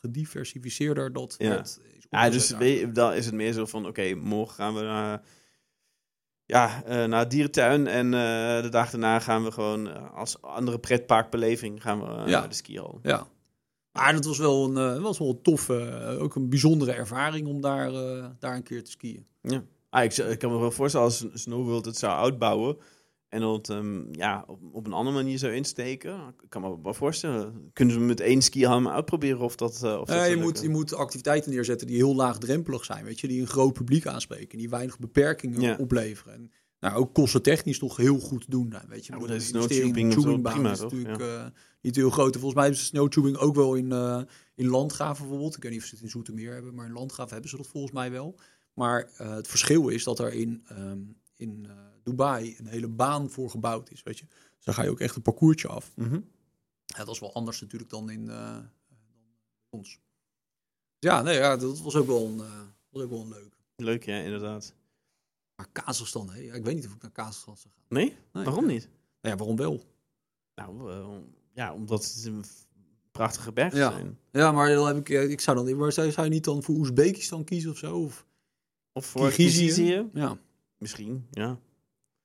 gediversificeerder 0.00 1.12
dat 1.12 1.34
Ja. 1.38 1.60
is 1.60 1.78
Ja, 2.10 2.30
dus 2.30 2.54
dan 2.92 3.12
is 3.12 3.26
het 3.26 3.34
meer 3.34 3.52
zo 3.52 3.66
van, 3.66 3.86
oké, 3.86 4.14
morgen 4.14 4.54
gaan 4.54 4.74
we 4.74 4.80
naar, 4.80 5.22
ja, 6.44 6.82
eh, 6.84 7.04
naar 7.04 7.28
dierentuin. 7.28 7.86
En 7.86 8.10
de 8.62 8.68
dag 8.70 8.90
daarna 8.90 9.20
gaan 9.20 9.44
we 9.44 9.52
gewoon 9.52 10.12
als 10.12 10.42
andere 10.42 10.78
pretparkbeleving 10.78 11.82
gaan 11.82 12.00
we 12.00 12.06
Ja. 12.06 12.24
naar 12.38 12.48
de 12.48 12.54
skihal. 12.54 12.98
Ja. 13.02 13.26
Maar 13.92 14.12
dat 14.12 14.24
was 14.24 14.38
wel 14.38 14.76
een, 14.76 15.02
was 15.02 15.18
wel 15.18 15.28
een 15.28 15.42
toffe, 15.42 16.16
ook 16.20 16.34
een 16.34 16.48
bijzondere 16.48 16.92
ervaring 16.92 17.46
om 17.46 17.60
daar, 17.60 17.90
daar 18.38 18.54
een 18.56 18.62
keer 18.62 18.84
te 18.84 18.90
skiën. 18.90 19.26
Ah, 19.90 20.04
ik, 20.04 20.16
ik 20.16 20.38
kan 20.38 20.52
me 20.52 20.58
wel 20.58 20.70
voorstellen 20.70 21.06
als 21.06 21.26
Snow 21.32 21.64
World 21.64 21.84
het 21.84 21.96
zou 21.98 22.22
uitbouwen 22.24 22.76
en 23.28 23.40
dat 23.40 23.68
ehm, 23.70 24.02
ja, 24.12 24.44
op, 24.46 24.60
op 24.72 24.86
een 24.86 24.92
andere 24.92 25.16
manier 25.16 25.38
zou 25.38 25.52
insteken. 25.52 26.34
Ik 26.42 26.50
kan 26.50 26.62
me 26.62 26.82
wel 26.82 26.94
voorstellen. 26.94 27.70
Kunnen 27.72 27.94
ze 27.94 28.00
met 28.00 28.20
één 28.20 28.42
skihal 28.42 28.90
uitproberen 28.92 29.40
of 29.40 29.56
dat, 29.56 29.82
eh, 29.82 29.98
of 30.00 30.06
dat 30.06 30.16
zou 30.16 30.30
je, 30.30 30.36
moet, 30.36 30.60
je 30.62 30.68
moet 30.68 30.94
activiteiten 30.94 31.50
neerzetten 31.50 31.86
die 31.86 31.96
heel 31.96 32.14
laagdrempelig 32.14 32.84
zijn, 32.84 33.04
weet 33.04 33.20
je, 33.20 33.28
die 33.28 33.40
een 33.40 33.46
groot 33.46 33.72
publiek 33.72 34.06
aanspreken, 34.06 34.58
die 34.58 34.68
weinig 34.68 34.98
beperkingen 34.98 35.60
Ja. 35.60 35.76
opleveren. 35.78 36.34
En, 36.34 36.50
nou, 36.80 36.96
ook 36.96 37.14
kostentechnisch 37.14 37.78
toch 37.78 37.96
heel 37.96 38.18
goed 38.18 38.50
doen. 38.50 38.74
weet 38.88 39.06
je. 39.06 39.12
Ja, 39.12 39.18
maar 39.18 39.30
is 39.30 39.42
de 39.42 39.48
snowtubing 39.48 40.42
prima, 40.42 40.70
is 40.70 40.80
natuurlijk 40.80 41.20
eh, 41.20 41.46
niet 41.80 41.96
heel 41.96 42.10
groot. 42.10 42.34
En 42.34 42.40
volgens 42.40 42.60
mij 42.62 42.74
ze 42.74 42.84
snowtubing 42.84 43.36
ook 43.36 43.54
wel 43.54 43.74
in, 43.74 43.92
eh 43.92 44.22
in 44.54 44.68
Landgraven 44.68 45.22
bijvoorbeeld. 45.22 45.56
Ik 45.56 45.62
weet 45.62 45.72
niet 45.72 45.80
of 45.80 45.86
ze 45.86 45.94
het 45.94 46.04
in 46.04 46.10
Zoetermeer 46.10 46.52
hebben, 46.52 46.74
maar 46.74 46.86
in 46.86 46.92
Landgraven 46.92 47.32
hebben 47.32 47.50
ze 47.50 47.56
dat 47.56 47.66
volgens 47.66 47.92
mij 47.92 48.10
wel. 48.10 48.38
Maar 48.74 49.10
het 49.16 49.48
verschil 49.48 49.88
is 49.88 50.04
dat 50.04 50.18
er 50.18 50.32
in, 50.32 50.62
ehm, 50.68 50.98
in 51.36 51.66
Dubai 52.08 52.54
een 52.58 52.66
hele 52.66 52.88
baan 52.88 53.30
voor 53.30 53.50
gebouwd 53.50 53.90
is, 53.90 54.02
weet 54.02 54.18
je. 54.18 54.24
Dus 54.56 54.64
dan 54.64 54.74
ga 54.74 54.82
je 54.82 54.90
ook 54.90 55.00
echt 55.00 55.16
een 55.16 55.22
parcoursje 55.22 55.68
af. 55.68 55.92
Mhm. 55.96 56.20
Ja, 56.84 57.04
dat 57.04 57.14
is 57.14 57.20
wel 57.20 57.34
anders 57.34 57.60
natuurlijk 57.60 57.90
dan 57.90 58.10
in 58.10 58.30
eh, 58.30 58.52
dan 58.88 58.98
ons. 59.70 59.98
Ja, 60.98 61.22
nee, 61.22 61.36
ja, 61.38 61.56
dat 61.56 61.80
was 61.80 61.94
ook 61.96 62.06
wel 62.06 62.26
een, 62.26 62.40
eh, 62.40 62.60
was 62.90 63.02
ook 63.02 63.10
wel 63.10 63.20
een 63.20 63.28
leuke. 63.28 63.56
Leuk, 63.76 64.04
ja, 64.04 64.16
inderdaad. 64.16 64.74
Maar 65.56 65.68
Kazachstan, 65.72 66.30
hè? 66.30 66.40
Ik 66.40 66.64
weet 66.64 66.74
niet 66.74 66.86
of 66.86 66.94
ik 66.94 67.02
naar 67.02 67.10
Kazachstan 67.10 67.56
zou 67.56 67.74
gaan. 67.74 67.84
Nee? 67.88 68.16
Nee, 68.32 68.44
Waarom 68.44 68.66
ja. 68.66 68.72
niet? 68.72 68.88
Nou 69.20 69.34
ja, 69.34 69.36
waarom 69.36 69.56
wel? 69.56 69.84
Nou, 70.54 70.90
eh, 70.92 71.08
ja, 71.52 71.74
omdat 71.74 72.04
het 72.14 72.24
een 72.24 72.44
prachtige 73.10 73.52
bergen 73.52 73.78
Ja. 73.78 73.90
zijn. 73.90 74.18
Ja, 74.32 74.52
maar 74.52 74.68
dan 74.74 74.86
heb 74.86 74.96
ik, 74.96 75.08
ik 75.08 75.40
zou 75.40 75.56
dan, 75.64 75.76
maar 75.76 75.92
zou, 75.92 76.10
zou 76.10 76.26
je 76.26 76.32
niet 76.32 76.44
dan 76.44 76.62
voor 76.62 76.74
Oezbekistan 76.74 77.44
kiezen 77.44 77.70
of 77.70 77.78
zo? 77.78 77.96
Of 78.02 78.26
Of 78.92 79.06
voor? 79.06 79.30
Kirgizië? 79.30 80.08
Ja, 80.12 80.38
Misschien, 80.78 81.26
ja. 81.30 81.58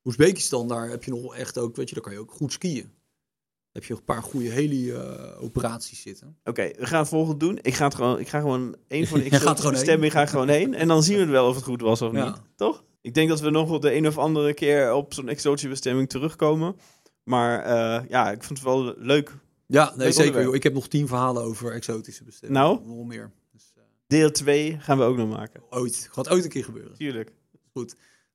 Oezbekistan, 0.04 0.68
daar 0.68 0.90
heb 0.90 1.04
je 1.04 1.12
nog 1.12 1.36
echt 1.36 1.58
ook, 1.58 1.76
weet 1.76 1.88
je, 1.90 1.96
daar 1.96 2.04
kan 2.04 2.14
je 2.14 2.20
ook 2.20 2.32
goed 2.32 2.52
skiën. 2.54 2.82
Dan 2.82 3.82
heb 3.82 3.84
je 3.84 3.94
een 3.94 4.04
paar 4.04 4.24
goede 4.24 4.50
heli-operaties 4.50 6.02
zitten. 6.02 6.38
Oké, 6.44 6.72
we 6.78 6.86
gaan 6.86 7.00
het 7.00 7.08
volgende 7.08 7.38
doen. 7.46 7.60
Ik 7.62 7.74
ga, 7.74 7.84
het 7.86 7.96
gewoon, 7.96 8.20
ik 8.20 8.28
ga 8.28 8.40
gewoon 8.40 8.76
één 8.88 9.08
van 9.08 9.20
de 9.20 9.70
bestemmingen 9.72 10.12
ga 10.12 10.22
ik 10.22 10.30
gewoon 10.30 10.48
heen. 10.50 10.74
En 10.74 10.88
dan 10.88 11.04
zien 11.04 11.18
we 11.18 11.26
wel 11.26 11.48
of 11.48 11.56
het 11.56 11.64
goed 11.64 11.82
was 11.82 12.02
of 12.02 12.12
Ja. 12.14 12.26
niet. 12.26 12.42
Toch? 12.56 12.84
Ik 13.02 13.14
denk 13.14 13.30
dat 13.30 13.40
we 13.40 13.50
nog 13.50 13.70
wel 13.70 13.80
de 13.80 13.96
een 13.96 14.08
of 14.08 14.18
andere 14.18 14.54
keer 14.54 14.94
op 14.94 15.14
zo'n 15.14 15.30
exotische 15.30 15.68
bestemming 15.70 16.10
terugkomen. 16.10 16.76
Maar 17.24 17.64
eh, 17.64 18.10
ja, 18.10 18.32
ik 18.32 18.44
vond 18.44 18.58
het 18.60 18.68
wel 18.68 18.94
leuk. 18.98 19.32
Ja, 19.68 19.94
nee, 19.96 20.12
zeker. 20.12 20.42
joh. 20.42 20.56
Ik 20.56 20.64
heb 20.64 20.74
nog 20.74 20.88
tien 20.88 21.08
verhalen 21.08 21.44
over 21.44 21.72
exotische 21.72 22.24
bestemmingen. 22.24 22.64
Nou? 22.64 22.88
Nog 22.88 23.06
meer. 23.06 23.32
Dus, 23.52 23.74
eh, 23.76 23.84
Deel 24.08 24.32
2 24.32 24.78
gaan 24.80 24.98
we 24.98 25.04
ook 25.04 25.18
nog 25.18 25.30
maken. 25.30 25.62
ooit. 25.70 26.08
Gaat 26.12 26.30
ooit 26.30 26.44
een 26.44 26.50
keer 26.50 26.64
gebeuren. 26.64 26.94
Tuurlijk. 26.98 27.32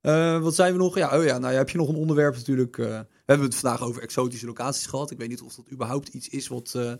Eh, 0.00 0.40
wat 0.42 0.54
zijn 0.54 0.72
we 0.72 0.78
nog? 0.78 0.94
Ja, 0.96 1.18
oh 1.18 1.24
ja, 1.24 1.38
nou 1.38 1.52
ja, 1.52 1.58
heb 1.58 1.70
je 1.70 1.78
nog 1.78 1.88
een 1.88 1.94
onderwerp 1.94 2.34
natuurlijk. 2.34 2.78
eh, 2.78 2.86
we 2.86 3.24
hebben 3.24 3.46
het 3.46 3.56
vandaag 3.56 3.82
over 3.82 4.02
exotische 4.02 4.46
locaties 4.46 4.86
gehad. 4.86 5.10
Ik 5.10 5.18
weet 5.18 5.28
niet 5.28 5.42
of 5.42 5.54
dat 5.54 5.70
überhaupt 5.72 6.08
iets 6.08 6.28
is 6.28 6.48
wat 6.48 6.74
eh, 6.74 6.92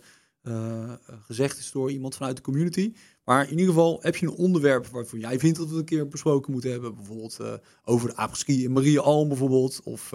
gezegd 1.21 1.57
is 1.57 1.71
door 1.71 1.91
iemand 1.91 2.15
vanuit 2.15 2.35
de 2.35 2.41
community. 2.41 2.93
Maar 3.23 3.43
in 3.43 3.49
ieder 3.57 3.65
geval 3.65 3.99
heb 4.01 4.15
je 4.15 4.25
een 4.25 4.33
onderwerp 4.35 4.87
waarvan 4.87 5.19
jij 5.19 5.39
vindt 5.39 5.57
dat 5.57 5.67
we 5.67 5.71
het 5.71 5.79
een 5.79 5.85
keer 5.97 6.07
besproken 6.07 6.51
moeten 6.51 6.71
hebben. 6.71 6.95
Bijvoorbeeld 6.95 7.39
over 7.83 8.09
de 8.09 8.15
apenski 8.15 8.63
in 8.63 8.71
Maria 8.71 9.01
Alm 9.01 9.27
bijvoorbeeld. 9.27 9.81
Of 9.83 10.13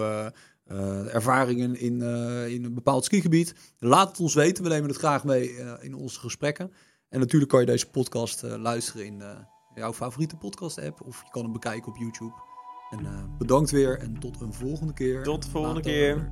ervaringen 1.12 1.76
in, 1.76 2.02
in 2.50 2.64
een 2.64 2.74
bepaald 2.74 3.04
skigebied. 3.04 3.54
Laat 3.78 4.08
het 4.08 4.20
ons 4.20 4.34
weten. 4.34 4.62
We 4.64 4.68
nemen 4.70 4.88
het 4.88 4.98
graag 4.98 5.24
mee 5.24 5.56
in 5.80 5.94
onze 5.94 6.20
gesprekken. 6.20 6.72
En 7.08 7.20
natuurlijk 7.20 7.50
kan 7.50 7.60
je 7.60 7.66
deze 7.66 7.90
podcast 7.90 8.42
luisteren 8.42 9.06
in 9.06 9.22
jouw 9.74 9.92
favoriete 9.92 10.36
podcast 10.36 10.78
app. 10.78 11.00
Of 11.00 11.22
je 11.22 11.30
kan 11.30 11.42
hem 11.42 11.52
bekijken 11.52 11.92
op 11.92 11.96
YouTube. 11.96 12.53
En 12.98 13.06
eh, 13.06 13.12
bedankt 13.38 13.70
weer 13.70 13.98
en 13.98 14.18
tot 14.18 14.40
een 14.40 14.52
volgende 14.52 14.92
keer. 14.92 15.22
Tot 15.22 15.42
de 15.42 15.50
volgende 15.50 15.80
keer. 15.80 16.30